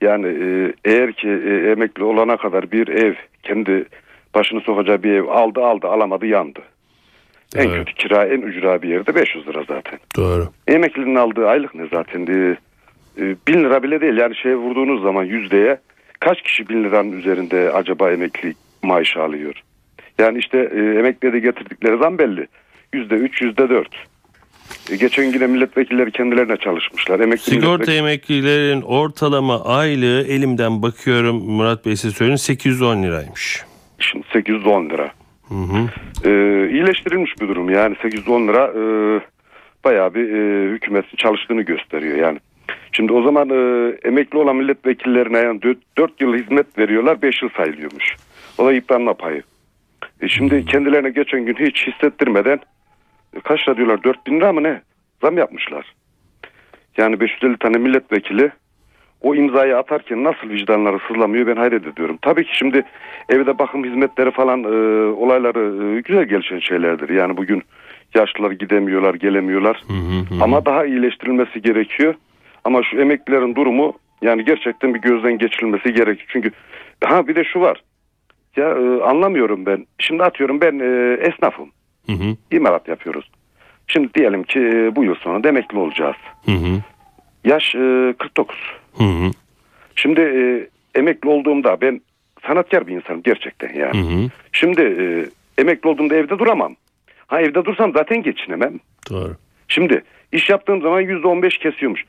Yani 0.00 0.26
e, 0.26 0.72
eğer 0.84 1.12
ki 1.12 1.28
e, 1.28 1.70
emekli 1.70 2.04
olana 2.04 2.36
kadar 2.36 2.72
bir 2.72 2.88
ev 2.88 3.14
kendi 3.42 3.84
başını 4.34 4.60
sokacağı 4.60 5.02
bir 5.02 5.12
ev 5.12 5.26
aldı 5.26 5.64
aldı 5.64 5.86
alamadı 5.86 6.26
yandı. 6.26 6.60
En 7.56 7.68
Evet. 7.68 7.76
kötü 7.78 7.94
kira 7.94 8.24
en 8.26 8.40
ücra 8.40 8.82
bir 8.82 8.88
yerde 8.88 9.14
500 9.14 9.46
lira 9.48 9.62
zaten. 9.68 9.98
Doğru. 10.16 10.48
Emeklinin 10.66 11.14
aldığı 11.14 11.48
aylık 11.48 11.74
ne 11.74 11.86
zaten? 11.92 12.20
E, 12.26 12.56
e, 13.22 13.36
bin 13.48 13.64
lira 13.64 13.82
bile 13.82 14.00
değil 14.00 14.16
yani 14.16 14.36
şeye 14.36 14.56
vurduğunuz 14.56 15.02
zaman 15.02 15.24
yüzdeye 15.24 15.78
kaç 16.20 16.42
kişi 16.42 16.68
bin 16.68 16.84
liranın 16.84 17.12
üzerinde 17.12 17.70
acaba 17.72 18.10
emekli 18.12 18.54
maaşı 18.82 19.22
alıyor? 19.22 19.62
Yani 20.18 20.38
işte 20.38 20.58
e, 20.58 20.98
emekliye 20.98 21.32
de 21.32 21.38
getirdikleri 21.38 21.98
zam 21.98 22.18
belli. 22.18 22.46
Yüzde 22.92 23.14
üç, 23.14 23.42
yüzde 23.42 23.68
dört. 23.68 23.94
E, 24.90 24.96
geçen 24.96 25.22
yine 25.24 25.46
milletvekilleri 25.46 26.10
kendilerine 26.12 26.56
çalışmışlar. 26.56 27.20
Emekli 27.20 27.42
Sigorta 27.42 27.84
milletvekili- 27.84 27.98
emeklilerin 27.98 28.82
ortalama 28.82 29.64
aylığı 29.64 30.26
elimden 30.28 30.82
bakıyorum 30.82 31.36
Murat 31.36 31.86
Bey 31.86 31.96
size 31.96 32.14
söyleyeyim 32.14 32.38
810 32.38 33.02
liraymış. 33.02 33.64
Şimdi 33.98 34.24
810 34.32 34.90
lira. 34.90 35.10
Hı 35.48 35.54
hı. 35.54 35.88
E, 36.30 36.30
iyileştirilmiş 36.70 37.40
bir 37.40 37.48
durum 37.48 37.70
yani 37.70 37.96
810 38.02 38.48
lira 38.48 38.64
e, 38.66 38.82
bayağı 39.84 40.14
bir 40.14 40.32
e, 40.32 40.70
hükümetin 40.72 41.16
çalıştığını 41.16 41.62
gösteriyor 41.62 42.16
yani. 42.16 42.38
Şimdi 42.92 43.12
o 43.12 43.22
zaman 43.22 43.50
e, 43.50 43.92
emekli 44.04 44.38
olan 44.38 44.56
milletvekillerine 44.56 45.38
yani 45.38 45.60
4, 45.98 46.20
yıl 46.20 46.34
hizmet 46.34 46.78
veriyorlar 46.78 47.22
5 47.22 47.42
yıl 47.42 47.48
sayılıyormuş. 47.56 48.16
O 48.58 48.66
da 48.66 48.72
yıpranma 48.72 49.14
payı. 49.14 49.42
E 50.20 50.28
şimdi 50.28 50.64
kendilerine 50.64 51.10
geçen 51.10 51.46
gün 51.46 51.54
hiç 51.54 51.86
hissettirmeden 51.86 52.60
e, 53.36 53.40
kaç 53.40 53.68
lira 53.68 53.76
diyorlar 53.76 54.04
4 54.04 54.26
bin 54.26 54.36
lira 54.36 54.52
mı 54.52 54.62
ne 54.62 54.82
zam 55.22 55.38
yapmışlar. 55.38 55.94
Yani 56.96 57.20
550 57.20 57.56
tane 57.58 57.78
milletvekili 57.78 58.50
o 59.22 59.34
imzayı 59.34 59.76
atarken 59.76 60.24
nasıl 60.24 60.48
vicdanları 60.48 60.98
sızlamıyor 61.08 61.46
ben 61.46 61.56
hayret 61.56 61.86
ediyorum. 61.86 62.18
Tabii 62.22 62.44
ki 62.44 62.56
şimdi 62.56 62.84
evde 63.28 63.58
bakım 63.58 63.84
hizmetleri 63.84 64.30
falan 64.30 64.64
e, 64.64 64.68
olayları 65.12 65.96
e, 65.96 66.00
güzel 66.00 66.24
gelişen 66.24 66.58
şeylerdir. 66.58 67.08
Yani 67.08 67.36
bugün 67.36 67.62
yaşlılar 68.14 68.50
gidemiyorlar 68.50 69.14
gelemiyorlar 69.14 69.82
ama 70.42 70.64
daha 70.64 70.84
iyileştirilmesi 70.84 71.62
gerekiyor. 71.62 72.14
Ama 72.64 72.82
şu 72.82 73.00
emeklilerin 73.00 73.54
durumu 73.54 73.92
yani 74.22 74.44
gerçekten 74.44 74.94
bir 74.94 75.00
gözden 75.00 75.38
geçirilmesi 75.38 75.94
gerekiyor. 75.94 76.28
Çünkü 76.32 76.50
ha 77.04 77.28
bir 77.28 77.36
de 77.36 77.44
şu 77.44 77.60
var. 77.60 77.82
Ya 78.56 78.68
e, 78.68 79.02
anlamıyorum 79.02 79.66
ben. 79.66 79.86
Şimdi 79.98 80.22
atıyorum 80.22 80.60
ben 80.60 80.78
e, 80.78 81.18
esnafım. 81.28 81.70
Hı 82.06 82.12
hı. 82.12 82.36
İmalat 82.50 82.88
yapıyoruz. 82.88 83.30
Şimdi 83.86 84.14
diyelim 84.14 84.42
ki 84.42 84.60
e, 84.60 84.96
bu 84.96 85.04
yıl 85.04 85.14
sonunda 85.14 85.48
emekli 85.48 85.78
olacağız. 85.78 86.16
Hı 86.44 86.52
hı. 86.52 86.82
Yaş 87.44 87.74
e, 87.74 88.14
49. 88.18 88.56
Hı 88.98 89.04
hı. 89.04 89.30
Şimdi 89.96 90.20
e, 90.20 90.68
emekli 90.98 91.28
olduğumda 91.28 91.80
ben 91.80 92.00
sanatkar 92.46 92.86
bir 92.86 92.96
insanım 92.96 93.22
gerçekten 93.22 93.74
yani. 93.74 93.98
Hı 93.98 94.14
hı. 94.14 94.28
Şimdi 94.52 94.82
e, 94.82 95.04
emekli 95.60 95.88
olduğumda 95.88 96.14
evde 96.14 96.38
duramam. 96.38 96.76
Ha 97.26 97.40
evde 97.40 97.64
dursam 97.64 97.92
zaten 97.92 98.22
geçinemem. 98.22 98.80
Doğru. 99.10 99.36
Şimdi 99.68 100.02
iş 100.32 100.50
yaptığım 100.50 100.82
zaman 100.82 101.00
yüzde 101.00 101.26
on 101.26 101.42
beş 101.42 101.58
kesiyormuş. 101.58 102.04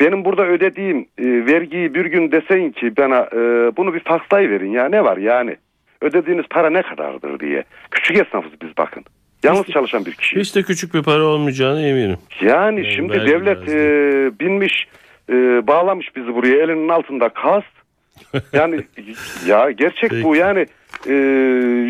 Benim 0.00 0.24
burada 0.24 0.46
ödediğim 0.46 0.98
e, 1.18 1.46
vergiyi 1.46 1.94
bir 1.94 2.04
gün 2.04 2.32
deseyin 2.32 2.70
ki 2.70 2.96
bana 2.96 3.28
e, 3.32 3.38
bunu 3.76 3.94
bir 3.94 4.00
fakslayı 4.00 4.50
verin 4.50 4.70
ya 4.70 4.88
ne 4.88 5.04
var 5.04 5.16
yani. 5.16 5.56
Ödediğiniz 6.00 6.46
para 6.50 6.70
ne 6.70 6.82
kadardır 6.82 7.40
diye. 7.40 7.64
Küçük 7.90 8.16
esnafız 8.16 8.52
biz 8.62 8.68
bakın. 8.78 9.04
Yalnız 9.44 9.66
çalışan 9.66 10.06
bir 10.06 10.12
kişi. 10.12 10.36
Hiç 10.36 10.56
de 10.56 10.62
küçük 10.62 10.94
bir 10.94 11.02
para 11.02 11.22
olmayacağına 11.22 11.82
eminim. 11.82 12.18
Yani 12.40 12.80
Yani 12.80 12.94
şimdi 12.94 13.12
devlet 13.12 13.68
e, 13.68 13.78
binmiş 14.40 14.88
e, 15.30 15.66
bağlamış 15.66 16.16
bizi 16.16 16.34
buraya 16.34 16.56
elinin 16.64 16.88
altında 16.88 17.28
kas. 17.28 17.64
Yani 18.52 18.80
ya 19.46 19.70
gerçek 19.70 20.10
Peki. 20.10 20.24
bu 20.24 20.36
yani 20.36 20.66
e, 21.06 21.12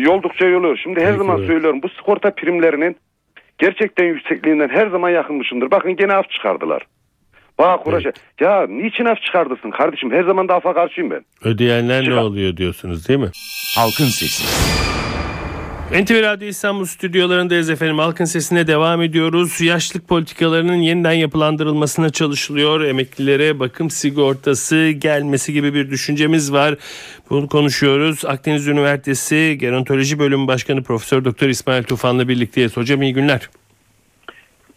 yoldukça 0.01 0.45
yoluyor. 0.45 0.77
Şimdi 0.83 0.99
her 0.99 1.07
Peki, 1.07 1.17
zaman 1.17 1.37
evet. 1.37 1.47
söylüyorum 1.47 1.81
bu 1.83 1.89
sigorta 1.89 2.31
primlerinin 2.31 2.97
gerçekten 3.57 4.05
yüksekliğinden 4.05 4.69
her 4.69 4.87
zaman 4.87 5.09
yakınmışımdır. 5.09 5.71
Bakın 5.71 5.95
gene 5.95 6.13
af 6.13 6.29
çıkardılar. 6.29 6.85
Bağ 7.59 7.77
kuraşa. 7.77 8.11
Ya 8.39 8.67
niçin 8.67 9.05
af 9.05 9.21
çıkardırsın 9.21 9.71
kardeşim? 9.71 10.11
Her 10.11 10.23
zaman 10.23 10.47
da 10.47 10.55
afa 10.55 10.73
karşıyım 10.73 11.11
ben. 11.11 11.25
Ödeyenler 11.43 12.01
ne 12.01 12.05
Çıkar. 12.05 12.17
oluyor 12.17 12.57
diyorsunuz 12.57 13.07
değil 13.07 13.19
mi? 13.19 13.29
Halkın 13.75 14.05
Sesi. 14.05 14.43
NTV 15.91 16.21
Radyo 16.21 16.47
İstanbul 16.47 16.85
stüdyolarındayız 16.85 17.69
efendim. 17.69 17.99
Halkın 17.99 18.25
sesine 18.25 18.67
devam 18.67 19.01
ediyoruz. 19.01 19.61
Yaşlık 19.61 20.07
politikalarının 20.07 20.75
yeniden 20.75 21.11
yapılandırılmasına 21.11 22.09
çalışılıyor. 22.09 22.81
Emeklilere 22.81 23.59
bakım 23.59 23.89
sigortası 23.89 24.89
gelmesi 24.89 25.53
gibi 25.53 25.73
bir 25.73 25.89
düşüncemiz 25.89 26.51
var. 26.51 26.75
Bunu 27.29 27.47
konuşuyoruz. 27.47 28.25
Akdeniz 28.25 28.67
Üniversitesi 28.67 29.57
Gerontoloji 29.59 30.19
Bölümü 30.19 30.47
Başkanı 30.47 30.83
Profesör 30.83 31.25
Doktor 31.25 31.49
İsmail 31.49 31.83
Tufan'la 31.83 32.27
birlikteyiz. 32.27 32.77
Hocam 32.77 33.01
iyi 33.01 33.13
günler. 33.13 33.49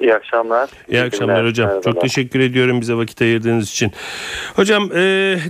İyi 0.01 0.15
akşamlar. 0.15 0.71
İyi 0.89 1.01
akşamlar 1.01 1.47
hocam. 1.47 1.69
Çok 1.69 1.85
Merhabalar. 1.85 2.01
teşekkür 2.01 2.41
ediyorum 2.41 2.81
bize 2.81 2.95
vakit 2.95 3.23
ayırdığınız 3.23 3.71
için. 3.71 3.93
Hocam 4.57 4.91
e, 4.93 4.99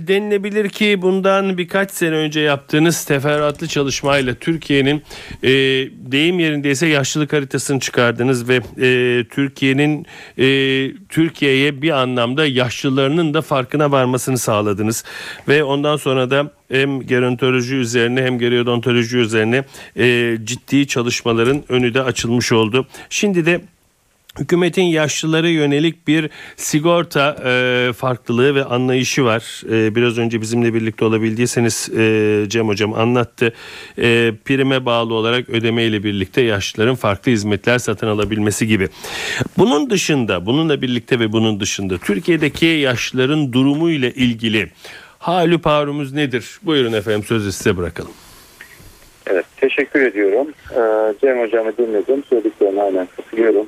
denilebilir 0.07 0.69
ki 0.69 1.01
bundan 1.01 1.57
birkaç 1.57 1.91
sene 1.91 2.15
önce 2.15 2.39
yaptığınız 2.39 3.05
teferruatlı 3.05 3.67
çalışmayla 3.67 4.33
Türkiye'nin 4.33 5.03
e, 5.43 5.49
deyim 6.11 6.39
yerindeyse 6.39 6.87
yaşlılık 6.87 7.33
haritasını 7.33 7.79
çıkardınız 7.79 8.49
ve 8.49 8.55
e, 8.55 9.23
Türkiye'nin 9.29 10.05
e, 10.37 10.47
Türkiye'ye 11.09 11.81
bir 11.81 11.91
anlamda 11.91 12.45
yaşlılarının 12.45 13.33
da 13.33 13.41
farkına 13.41 13.91
varmasını 13.91 14.37
sağladınız. 14.37 15.03
Ve 15.47 15.63
ondan 15.63 15.97
sonra 15.97 16.29
da 16.29 16.51
hem 16.71 17.01
gerontoloji 17.01 17.75
üzerine 17.75 18.21
hem 18.21 18.39
gerodontoloji 18.39 19.17
üzerine 19.17 19.63
e, 19.97 20.37
ciddi 20.43 20.87
çalışmaların 20.87 21.63
önü 21.69 21.93
de 21.93 22.01
açılmış 22.01 22.51
oldu. 22.51 22.87
Şimdi 23.09 23.45
de 23.45 23.61
Hükümetin 24.39 24.83
yaşlılara 24.83 25.47
yönelik 25.47 26.07
bir 26.07 26.29
sigorta 26.55 27.35
e, 27.45 27.93
farklılığı 27.93 28.55
ve 28.55 28.63
anlayışı 28.63 29.25
var. 29.25 29.63
E, 29.71 29.95
biraz 29.95 30.17
önce 30.17 30.41
bizimle 30.41 30.73
birlikte 30.73 31.05
olabildiyseniz 31.05 31.89
e, 31.97 32.43
Cem 32.47 32.67
Hocam 32.67 32.93
anlattı. 32.93 33.53
E, 33.97 34.31
prime 34.45 34.85
bağlı 34.85 35.13
olarak 35.13 35.49
ödeme 35.49 35.83
ile 35.83 36.03
birlikte 36.03 36.41
yaşlıların 36.41 36.95
farklı 36.95 37.31
hizmetler 37.31 37.77
satın 37.77 38.07
alabilmesi 38.07 38.67
gibi. 38.67 38.87
Bunun 39.57 39.89
dışında, 39.89 40.45
bununla 40.45 40.81
birlikte 40.81 41.19
ve 41.19 41.31
bunun 41.31 41.59
dışında 41.59 41.97
Türkiye'deki 41.97 42.65
yaşlıların 42.65 43.53
durumu 43.53 43.89
ile 43.89 44.11
ilgili 44.11 44.69
halü 45.19 45.61
parumuz 45.61 46.13
nedir? 46.13 46.59
Buyurun 46.63 46.93
efendim 46.93 47.23
sözü 47.23 47.51
size 47.51 47.77
bırakalım. 47.77 48.11
Evet, 49.27 49.45
teşekkür 49.57 50.01
ediyorum. 50.01 50.47
Ee, 50.71 51.13
Cem 51.21 51.39
Hocam'ı 51.39 51.77
dinledim. 51.77 52.23
Söylediklerine 52.29 52.81
aynen 52.81 53.07
katılıyorum. 53.15 53.67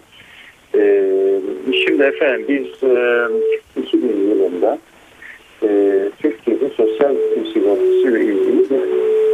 Ee, 0.76 1.40
şimdi 1.86 2.04
efendim 2.04 2.46
biz 2.48 2.90
e, 2.90 3.28
2000 3.82 4.08
yılında 4.08 4.78
e, 5.64 5.70
Türkiye'de 6.22 6.70
sosyal 6.70 7.16
tutum 7.16 7.46
sigortası 7.54 8.10
ile 8.10 8.24
ilgili 8.24 8.70
bir 8.70 8.82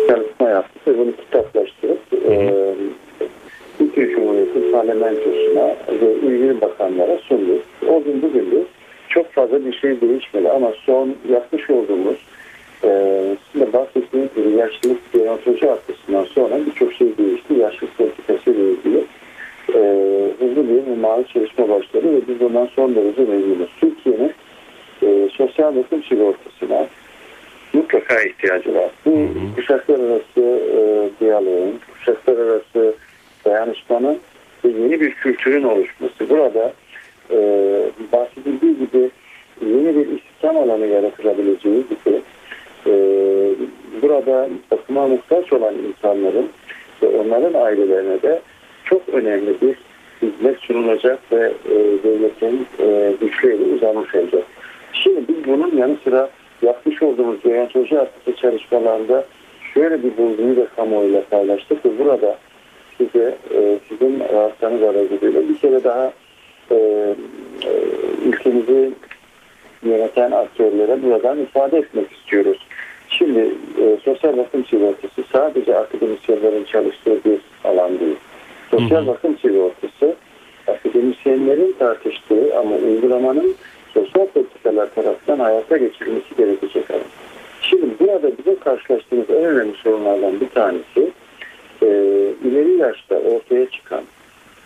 çalışma 0.08 0.50
yaptık 0.50 0.88
ve 0.88 0.98
bunu 0.98 1.16
kitaplaştırıp 1.16 2.00
e, 2.30 2.54
Türkiye 3.78 4.10
Cumhuriyeti 4.10 4.72
parlamentosuna 4.72 5.76
ve 6.02 6.14
ilgili 6.14 6.62
bakanlara 6.62 7.18
sunduk. 7.18 7.62
O 7.90 8.04
gün 8.04 8.22
bugündür 8.22 8.66
çok 9.10 9.32
fazla 9.32 9.66
bir 9.66 9.74
şey 9.74 10.02
değişmedi 10.02 10.50
ama 10.50 10.74
son 10.86 11.16
yapmış 11.30 11.70
olduğumuz 11.70 12.18
e, 12.84 12.90
sizin 13.52 13.66
de 13.66 13.74
bahsettiğiniz 13.74 14.30
gibi 14.36 14.50
yaşlılık 14.50 15.14
gerontoloji 15.14 15.72
arkasından 15.72 16.24
sonra 16.24 16.66
birçok 16.66 16.94
şey 16.94 17.18
değişti. 17.18 17.54
Yaşlılık 17.54 17.98
politikası 17.98 18.50
e, 18.50 18.87
hızlı 20.40 20.70
bir 20.70 20.88
mimari 20.88 21.28
çalışma 21.28 21.70
başladı 21.70 22.16
ve 22.16 22.28
biz 22.28 22.40
bundan 22.40 22.66
son 22.66 22.96
derece 22.96 23.22
memnunuz. 23.22 23.70
Türkiye'nin 23.80 24.34
e, 25.04 25.30
sosyal 25.30 25.76
bakım 25.76 26.04
sigortasına 26.04 26.88
mutlaka 27.74 28.22
ihtiyacı 28.22 28.76
var. 28.76 28.90
Bu 29.06 29.28
kuşaklar 29.56 30.00
arası 30.00 30.62
e, 30.78 31.10
diyaloğun, 31.20 31.80
kuşaklar 31.94 32.38
arası 32.38 32.94
dayanışmanın 33.46 34.18
ve 34.66 34.70
yeni 34.70 35.02
bir 35.02 35.12
kültürün 35.12 35.64
oluşması. 35.64 36.30
Burada 36.30 36.74
e, 37.32 37.38
bahsedildiği 38.14 38.78
gibi 38.78 39.10
yeni 39.66 39.96
bir 39.96 40.08
istihdam 40.08 40.58
alanı 40.58 40.86
yaratılabileceği 40.88 41.84
gibi 41.90 42.22
e, 42.88 42.94
burada 44.02 44.50
bakıma 44.72 45.08
muhtaç 45.08 45.54
olan 45.54 45.76
insanların 45.76 46.50
ve 47.02 47.08
onların 47.08 47.54
ailelerine 47.62 48.22
de 48.22 48.42
çok 48.90 49.10
önemli 49.10 49.62
bir 49.62 49.76
hizmet 50.22 50.60
sunulacak 50.60 51.20
ve 51.32 51.54
e, 51.66 52.04
devletin 52.04 52.68
e, 52.80 53.14
güçlü 53.22 53.54
eli 53.54 53.74
uzanmış 53.76 54.16
olacak. 54.16 54.44
Şimdi 54.94 55.28
biz 55.28 55.46
bunun 55.48 55.78
yanı 55.78 55.96
sıra 56.04 56.30
yapmış 56.62 57.04
olduğumuz 57.04 57.44
gerontoloji 57.44 57.96
hakkında 57.96 58.36
çalışmalarında 58.36 59.26
şöyle 59.74 60.04
bir 60.04 60.18
bulguyu 60.18 60.58
da 60.58 60.68
kamuoyuyla 60.76 61.24
paylaştık 61.30 61.86
ve 61.86 61.90
burada 62.00 62.38
size 62.98 63.36
e, 63.54 63.78
sizin 63.90 64.20
rahatlarınız 64.20 64.84
aracılığıyla 64.84 65.50
bir 65.50 65.58
kere 65.58 65.84
daha 65.84 66.14
e, 66.72 66.76
e, 66.76 67.72
ülkemizi 68.26 68.92
yöneten 69.84 70.32
aktörlere 70.32 71.04
buradan 71.04 71.40
ifade 71.40 71.78
etmek 71.78 72.12
istiyoruz. 72.12 72.58
Şimdi 73.10 73.40
e, 73.82 73.98
sosyal 74.04 74.38
bakım 74.38 74.66
sigortası 74.66 75.24
sadece 75.32 75.78
akademisyenlerin 75.78 76.64
çalıştığı 76.64 77.24
bir 77.26 77.40
alan 77.64 78.00
değil. 78.00 78.16
Sosyal 78.72 79.08
bakım 79.08 79.38
sigortası 79.38 80.16
akademisyenlerin 80.68 81.76
tartıştığı 81.80 82.58
ama 82.60 82.76
uygulamanın 82.76 83.56
sosyal 83.94 84.26
politikalar 84.28 84.96
tarafından 84.96 85.40
hayata 85.40 85.78
geçirilmesi 85.78 86.36
gerekecek 86.38 86.92
alan. 86.92 87.02
Şimdi 87.62 87.86
burada 88.00 88.32
bize 88.38 88.56
karşılaştığımız 88.60 89.30
en 89.30 89.46
önemli 89.46 89.74
sorunlardan 89.84 90.42
bir 90.42 90.50
tanesi 90.50 91.12
e, 91.82 91.88
ileri 92.46 92.78
yaşta 92.78 93.16
ortaya 93.16 93.70
çıkan 93.70 94.02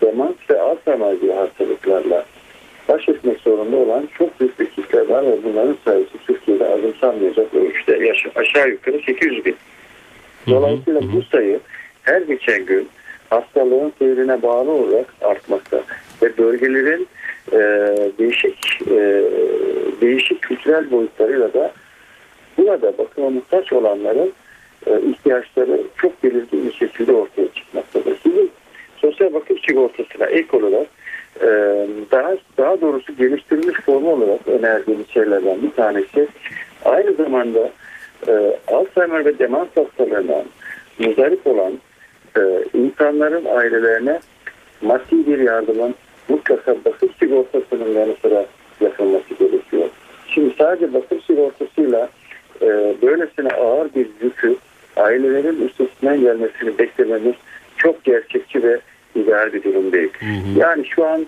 demans 0.01 0.35
ve 0.49 0.61
Alzheimer 0.61 1.13
gibi 1.13 1.31
hastalıklarla 1.31 2.25
baş 2.89 3.09
etmek 3.09 3.39
zorunda 3.39 3.75
olan 3.77 4.09
çok 4.17 4.39
büyük 4.39 4.59
bir 4.59 4.65
kitle 4.65 5.09
var 5.09 5.23
ve 5.25 5.37
bunların 5.43 5.75
sayısı 5.85 6.17
Türkiye'de 6.27 6.67
azımsanmayacak 6.69 7.53
ölçüde 7.53 8.05
yaş- 8.05 8.27
aşağı 8.35 8.69
yukarı 8.69 8.99
800 9.05 9.45
bin. 9.45 9.55
Dolayısıyla 10.47 11.01
bu 11.01 11.21
sayı 11.21 11.59
her 12.01 12.21
geçen 12.21 12.65
gün 12.65 12.87
hastalığın 13.31 13.93
seyrine 13.99 14.41
bağlı 14.41 14.71
olarak 14.71 15.05
artmakta 15.21 15.83
ve 16.21 16.37
bölgelerin 16.37 17.07
e, 17.51 17.57
değişik 18.19 18.81
e, 18.87 19.23
değişik 20.01 20.41
kültürel 20.41 20.91
boyutlarıyla 20.91 21.53
da 21.53 21.71
burada 22.57 22.97
bakıma 22.97 23.29
muhtaç 23.29 23.73
olanların 23.73 24.31
e, 24.87 25.01
ihtiyaçları 25.01 25.81
çok 25.97 26.23
belirgin 26.23 26.65
bir 26.65 26.73
şekilde 26.73 27.13
ortaya 27.13 27.47
çıkmaktadır. 27.53 28.17
Bizim 28.25 28.49
sosyal 28.97 29.33
bakım 29.33 29.57
sigortasına 29.67 30.25
ek 30.25 30.57
olarak 30.57 30.87
e, 31.41 31.47
daha 32.11 32.35
daha 32.57 32.81
doğrusu 32.81 33.15
geliştirilmiş 33.15 33.79
formu 33.79 34.11
olarak 34.11 34.47
önerdiğimiz 34.47 35.09
şeylerden 35.09 35.61
bir 35.61 35.71
tanesi 35.71 36.27
aynı 36.85 37.13
zamanda 37.13 37.69
e, 38.27 38.59
Alzheimer 38.67 39.25
ve 39.25 39.39
demans 39.39 39.67
hastalarından 39.75 40.43
muzdarip 40.99 41.47
olan 41.47 41.73
e, 42.37 42.41
insanların 42.73 43.45
ailelerine 43.45 44.19
maddi 44.81 45.27
bir 45.27 45.39
yardımın 45.39 45.95
mutlaka 46.29 46.75
bakım 46.85 47.09
sigortasının 47.19 47.99
yanı 47.99 48.15
sıra 48.21 48.45
yapılması 48.81 49.33
gerekiyor. 49.39 49.89
Şimdi 50.27 50.53
sadece 50.57 50.93
bakım 50.93 51.21
sigortasıyla 51.21 52.09
e, 52.61 52.67
böylesine 53.01 53.49
ağır 53.49 53.93
bir 53.95 54.07
yükü 54.21 54.55
ailelerin 54.97 55.67
üstesinden 55.67 56.21
gelmesini 56.21 56.77
beklememiz 56.77 57.35
çok 57.77 58.03
gerçekçi 58.03 58.63
ve 58.63 58.79
ideal 59.15 59.53
bir 59.53 59.63
durum 59.63 59.91
değil. 59.91 60.11
Yani 60.57 60.85
şu 60.85 61.05
an 61.05 61.25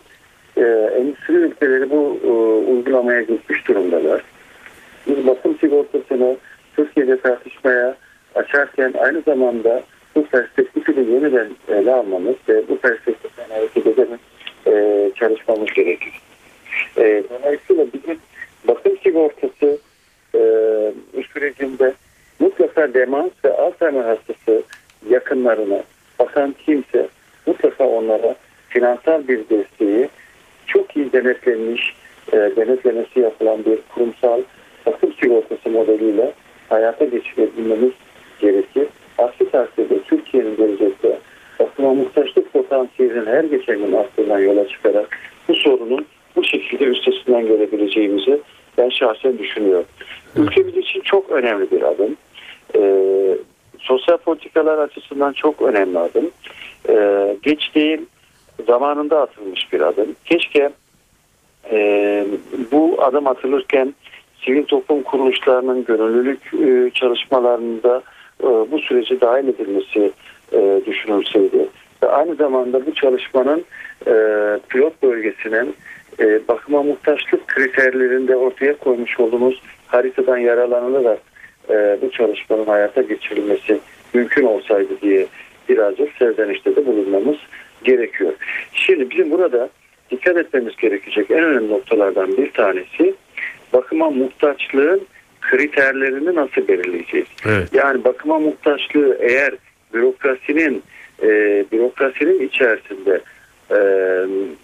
e, 0.58 0.62
endüstri 1.00 1.34
ülkeleri 1.34 1.90
bu 1.90 2.20
e, 2.24 2.30
uygulamaya 2.72 3.22
geçmiş 3.22 3.68
durumdalar. 3.68 4.24
Biz 5.08 5.28
bakım 5.28 5.58
sigortasını 5.60 6.38
Türkiye'de 6.76 7.20
tartışmaya 7.20 7.96
açarken 8.36 8.94
aynı 9.00 9.22
zamanda 9.22 9.84
bu 10.16 10.26
perspektifi 10.26 10.96
de 10.96 11.02
yeniden 11.02 11.50
ele 11.68 11.94
almamız 11.94 12.36
ve 12.50 12.68
bu 12.70 12.78
perspektiften 12.78 13.50
hareket 13.50 13.88
ederek 13.88 14.20
e, 14.68 15.12
çalışmamız 15.16 15.74
gerekir. 15.74 16.14
E, 16.98 17.24
dolayısıyla 17.30 17.86
bizim 17.94 18.18
bakım 18.68 18.98
sigortası 19.04 19.78
e, 20.36 20.40
sürecinde 21.34 21.94
mutlaka 22.40 22.94
demans 22.94 23.32
ve 23.46 23.54
Alzheimer 23.58 24.04
hastası 24.04 24.64
yakınlarına 25.10 25.84
bakan 26.20 26.56
kimse 26.66 27.08
mutlaka 27.46 27.88
onlara 27.88 28.36
finansal 28.70 29.28
bir 29.28 29.50
desteği 29.50 30.10
çok 30.68 30.98
iyi 30.98 31.14
denetlenmiş, 31.14 31.96
e, 32.34 32.38
denetlemesi 32.38 33.20
yapılan 33.20 33.66
bir 33.66 33.80
kurumsal 33.96 34.42
bakım 34.86 35.14
sigortası 35.14 35.70
modeliyle 35.70 36.34
hayata 36.70 37.06
geçirebilmemiz 37.06 37.92
gerekir. 38.40 38.88
Aksi 39.18 39.52
takdirde 39.52 40.02
Türkiye'nin 40.02 40.58
gelecekte 40.58 41.20
bakıma 41.60 41.94
muhtaçlık 41.94 42.54
potansiyelinin 42.54 43.26
her 43.26 43.44
geçen 43.44 43.78
gün 43.78 43.94
arttığından 43.94 44.40
yola 44.40 44.68
çıkarak 44.68 45.20
bu 45.48 45.56
sorunun 45.56 46.06
bu 46.36 46.44
şekilde 46.44 46.84
üstesinden 46.84 47.48
gelebileceğimizi 47.48 48.40
ben 48.78 48.90
şahsen 48.90 49.38
düşünüyorum. 49.38 49.86
Ülkemiz 50.36 50.78
için 50.78 51.02
çok 51.02 51.32
önemli 51.32 51.72
bir 51.72 51.82
adım. 51.82 52.18
Ee, 52.76 53.38
sosyal 53.80 54.18
politikalar 54.18 54.78
açısından 54.78 55.34
çok 55.34 55.62
önemli 55.62 56.00
adım. 56.00 56.32
Ee, 56.90 57.38
geç 57.44 57.76
değil, 57.76 58.02
zamanında 58.68 59.22
atılmış 59.22 59.74
bir 59.74 59.82
adım. 59.82 60.16
Keşke 60.26 60.70
e, 61.72 62.26
bu 62.72 63.04
adım 63.04 63.28
atılırken 63.28 63.94
sivil 64.46 64.64
toplum 64.64 65.04
kuruluşlarının 65.04 65.86
gönüllülük 65.86 66.54
e, 66.54 66.92
çalışmalarında 66.94 68.04
bu 68.44 68.80
süreci 68.80 69.22
dahil 69.22 69.48
edilmesi 69.48 70.12
e, 70.54 70.82
düşünülseydi. 70.86 71.68
Ve 72.04 72.08
aynı 72.08 72.36
zamanda 72.36 72.86
bu 72.86 72.94
çalışmanın 72.94 73.64
e, 74.08 74.14
pilot 74.70 75.04
bölgesinin 75.04 75.76
e, 76.20 76.48
bakıma 76.48 76.84
muhtaçlık 76.84 77.48
kriterlerinde 77.48 78.36
ortaya 78.36 78.78
koymuş 78.78 79.20
olduğumuz 79.20 79.62
haritadan 79.88 80.38
yararlanılarak 80.38 81.20
e, 81.70 81.98
bu 82.02 82.12
çalışmanın 82.12 82.66
hayata 82.66 83.02
geçirilmesi 83.02 83.80
mümkün 84.14 84.46
olsaydı 84.46 85.02
diye 85.02 85.28
birazcık 85.70 86.18
serzenişte 86.20 86.76
de 86.76 86.86
bulunmamız 86.86 87.38
gerekiyor. 87.84 88.34
Şimdi 88.74 89.10
bizim 89.10 89.32
burada 89.32 89.70
dikkat 90.12 90.38
etmemiz 90.38 90.76
gerekecek 90.76 91.32
en 91.32 91.44
önemli 91.44 91.70
noktalardan 91.70 92.38
bir 92.38 92.52
tanesi 92.52 93.14
bakıma 93.74 94.10
muhtaçlığın 94.10 95.02
kriterlerini 95.50 96.36
nasıl 96.36 96.68
belirleyeceğiz? 96.68 97.28
Evet. 97.46 97.70
Yani 97.74 98.04
bakıma 98.04 98.40
muhtaçlığı 98.40 99.18
eğer 99.20 99.54
bürokrasinin 99.94 100.84
e, 101.24 101.28
bürokrasinin 101.72 102.48
içerisinde 102.48 103.22
e, 103.72 103.78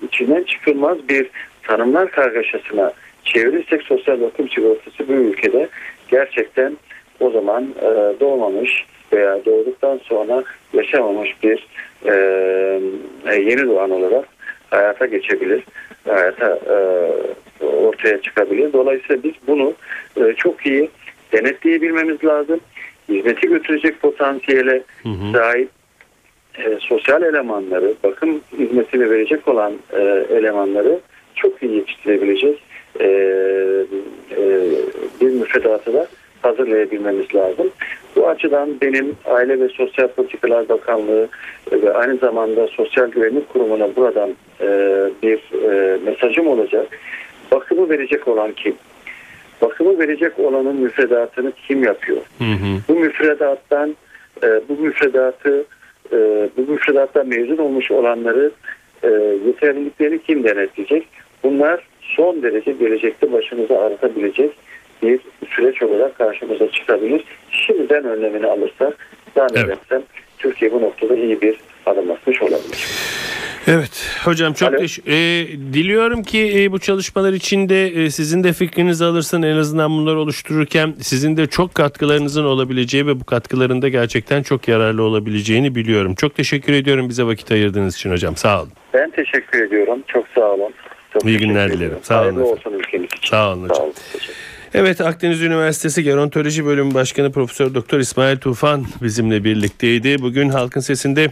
içinden 0.06 0.44
çıkılmaz 0.44 1.10
bir 1.10 1.30
tanımlar 1.64 2.12
kargaşasına 2.12 2.94
çevirirsek 3.24 3.82
sosyal 3.84 4.22
bakım 4.22 4.50
sigortası 4.50 5.08
bu 5.08 5.14
ülkede 5.14 5.70
gerçekten 6.08 6.78
o 7.20 7.32
zaman 7.32 7.64
e, 7.82 8.20
doğmamış 8.20 8.86
veya 9.14 9.46
doğduktan 9.46 10.00
sonra 10.04 10.44
yaşamamış 10.74 11.44
bir 11.44 11.68
e, 12.06 12.14
e, 13.26 13.36
yeni 13.36 13.68
doğan 13.68 13.92
olarak 13.92 14.26
hayata 14.70 15.06
geçebilir, 15.06 15.64
hayata 16.08 16.60
e, 16.70 17.66
ortaya 17.66 18.22
çıkabilir. 18.22 18.74
Dolayısıyla 18.74 19.24
biz 19.24 19.34
bunu 19.48 19.74
e, 20.18 20.34
çok 20.34 20.66
iyi 20.66 20.90
denetleyebilmemiz 21.34 22.24
lazım. 22.24 22.60
Hizmeti 23.10 23.48
götürecek 23.48 24.02
potansiyele 24.02 24.84
sahip 25.34 25.70
e, 26.58 26.78
sosyal 26.80 27.24
elemanları, 27.24 27.94
bakım 28.04 28.42
hizmetini 28.60 29.10
verecek 29.10 29.48
olan 29.48 29.74
e, 29.94 30.26
elemanları 30.32 31.00
çok 31.36 31.64
iyi 31.64 31.76
yetiştirebilecek 31.76 32.64
e, 33.00 33.06
e, 34.38 34.46
bir 35.22 35.32
müfredatı 35.32 35.94
da 35.94 36.08
hazırlayabilmemiz 36.42 37.36
lazım. 37.36 37.70
Bu 38.20 38.28
açıdan 38.28 38.82
benim 38.82 39.16
Aile 39.26 39.60
ve 39.60 39.70
Sosyal 39.70 40.08
Politikalar 40.08 40.70
Bakanlığı 40.70 41.28
ve 41.72 41.94
aynı 41.94 42.18
zamanda 42.18 42.68
Sosyal 42.68 43.08
Güvenlik 43.08 43.50
Kurumu'na 43.50 43.96
buradan 43.96 44.30
e, 44.62 44.68
bir 45.24 45.40
e, 45.70 45.98
mesajım 46.06 46.48
olacak. 46.48 46.88
Bakımı 47.52 47.90
verecek 47.90 48.28
olan 48.28 48.52
kim? 48.52 48.76
Bakımı 49.62 50.00
verecek 50.00 50.40
olanın 50.40 50.76
müfredatını 50.76 51.52
kim 51.52 51.84
yapıyor? 51.84 52.22
Bu 52.90 52.94
müfredattan 52.94 53.96
e, 54.44 54.48
bu 54.70 54.82
müfredatı 54.82 55.66
e, 56.12 56.50
bu 56.58 56.72
müfredattan 56.72 57.28
mezun 57.28 57.58
olmuş 57.58 57.92
olanları 57.92 58.52
e, 59.04 59.10
yeterliliklerini 59.48 60.20
kim 60.22 60.44
denetleyecek? 60.44 61.08
Bunlar 61.44 61.88
son 62.02 62.44
derece 62.44 62.72
gelecekte 62.72 63.32
başımıza 63.32 63.80
ağrıtabilecek 63.80 64.52
bir 65.04 65.20
süreç 65.56 65.84
olarak 65.84 66.18
karşımıza 66.18 66.72
çıkabilir. 66.72 67.24
Şimdiden 67.52 68.04
önlemini 68.04 68.46
alırsak 68.48 69.08
zannedersem 69.36 70.02
Türkiye 70.38 70.72
bu 70.72 70.82
noktada 70.82 71.16
iyi 71.16 71.42
bir 71.42 71.58
adım 71.86 72.12
atmış 72.12 72.42
olabilir. 72.42 72.88
Evet 73.68 74.20
hocam 74.26 74.54
çok 74.54 74.74
teş- 74.74 75.00
e, 75.08 75.48
diliyorum 75.74 76.24
ki 76.24 76.54
e, 76.64 76.72
bu 76.72 76.80
çalışmalar 76.80 77.34
içinde 77.34 77.88
e, 77.88 78.10
sizin 78.10 78.44
de 78.44 78.54
fikrinizi 78.54 79.06
alırsın 79.06 79.42
en 79.42 79.56
azından 79.58 79.92
bunları 79.92 80.20
oluştururken 80.20 80.94
sizin 81.02 81.38
de 81.38 81.48
çok 81.48 81.76
katkılarınızın 81.76 82.46
olabileceği 82.46 83.08
ve 83.08 83.20
bu 83.20 83.24
katkıların 83.24 83.82
da 83.82 83.90
gerçekten 83.90 84.44
çok 84.44 84.68
yararlı 84.68 85.04
olabileceğini 85.04 85.76
biliyorum. 85.76 86.16
Çok 86.16 86.36
teşekkür 86.36 86.74
ediyorum 86.74 87.10
bize 87.10 87.24
vakit 87.24 87.52
ayırdığınız 87.52 87.96
için 87.96 88.12
hocam 88.12 88.36
sağ 88.36 88.62
olun. 88.62 88.72
Ben 88.94 89.10
teşekkür 89.10 89.64
ediyorum. 89.64 90.04
Çok 90.08 90.28
sağ 90.36 90.52
olun. 90.52 90.74
Çok 91.14 91.26
İyi 91.26 91.38
günler 91.38 91.72
dilerim. 91.72 91.98
Sağ 92.02 92.24
olun 92.28 92.42
olsun 92.42 92.74
ülkemiz 92.74 93.08
için. 93.18 93.30
Sağ 93.30 93.52
olun 93.54 93.64
hocam. 93.64 93.78
Sağ 93.78 93.84
olun. 93.84 93.94
Evet 94.74 95.02
Akdeniz 95.02 95.42
Üniversitesi 95.42 96.04
Gerontoloji 96.04 96.66
Bölümü 96.66 96.94
Başkanı 96.94 97.32
Profesör 97.32 97.74
Doktor 97.74 98.00
İsmail 98.00 98.38
Tufan 98.38 98.86
bizimle 99.02 99.44
birlikteydi. 99.44 100.22
Bugün 100.22 100.50
Halkın 100.50 100.82
Sesi'nde 100.82 101.32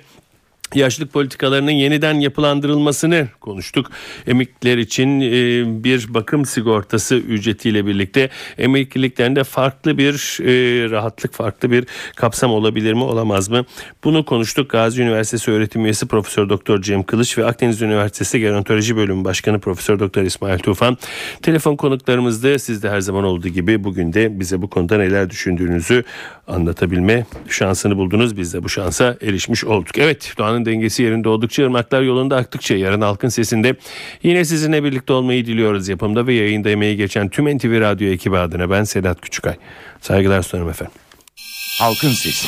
yaşlılık 0.75 1.13
politikalarının 1.13 1.71
yeniden 1.71 2.13
yapılandırılmasını 2.13 3.27
konuştuk. 3.41 3.91
Emekliler 4.27 4.77
için 4.77 5.21
e, 5.21 5.84
bir 5.84 6.13
bakım 6.13 6.45
sigortası 6.45 7.15
ücretiyle 7.15 7.86
birlikte 7.86 8.30
emekliliklerinde 8.58 9.43
farklı 9.43 9.97
bir 9.97 10.13
e, 10.41 10.89
rahatlık, 10.89 11.34
farklı 11.34 11.71
bir 11.71 11.86
kapsam 12.15 12.51
olabilir 12.51 12.93
mi, 12.93 13.03
olamaz 13.03 13.49
mı? 13.49 13.65
Bunu 14.03 14.25
konuştuk. 14.25 14.69
Gazi 14.69 15.01
Üniversitesi 15.01 15.51
öğretim 15.51 15.86
üyesi 15.86 16.06
Profesör 16.08 16.49
Doktor 16.49 16.82
Cem 16.82 17.03
Kılıç 17.03 17.38
ve 17.38 17.45
Akdeniz 17.45 17.82
Üniversitesi 17.82 18.39
Gerontoloji 18.39 18.95
Bölümü 18.95 19.23
Başkanı 19.23 19.60
Profesör 19.60 19.99
Doktor 19.99 20.23
İsmail 20.23 20.60
Tufan. 20.60 20.97
Telefon 21.41 21.75
konuklarımızda 21.75 22.60
siz 22.60 22.84
de 22.84 22.89
her 22.89 23.01
zaman 23.01 23.23
olduğu 23.23 23.47
gibi 23.47 23.84
bugün 23.84 24.13
de 24.13 24.39
bize 24.39 24.62
bu 24.62 24.69
konuda 24.69 24.97
neler 24.97 25.30
düşündüğünüzü 25.30 26.03
anlatabilme 26.47 27.25
şansını 27.49 27.97
buldunuz. 27.97 28.38
Biz 28.38 28.53
de 28.53 28.63
bu 28.63 28.69
şansa 28.69 29.17
erişmiş 29.21 29.65
olduk. 29.65 29.97
Evet 29.97 30.34
Doğan'ın 30.58 30.65
dengesi 30.65 31.04
yerinde 31.04 31.30
oldukça 31.30 31.63
ırmaklar 31.63 32.02
yolunda 32.02 32.36
aktıkça 32.36 32.76
yarın 32.76 33.02
halkın 33.02 33.30
sesinde 33.30 33.76
yine 34.24 34.46
sizinle 34.46 34.84
birlikte 34.84 35.13
olmayı 35.13 35.46
diliyoruz. 35.46 35.88
Yapımda 35.88 36.28
ve 36.28 36.34
yayında 36.34 36.70
emeği 36.70 36.98
geçen 36.98 37.30
tüm 37.30 37.58
NTV 37.58 37.82
Radyo 37.82 38.08
ekibi 38.08 38.38
adına 38.38 38.70
ben 38.70 38.84
Sedat 38.84 39.22
Küçükay. 39.22 39.56
Saygılar 40.02 40.41
sunarım 40.41 40.70
efendim. 40.70 40.93
Halkın 41.80 42.10
Sesi. 42.10 42.48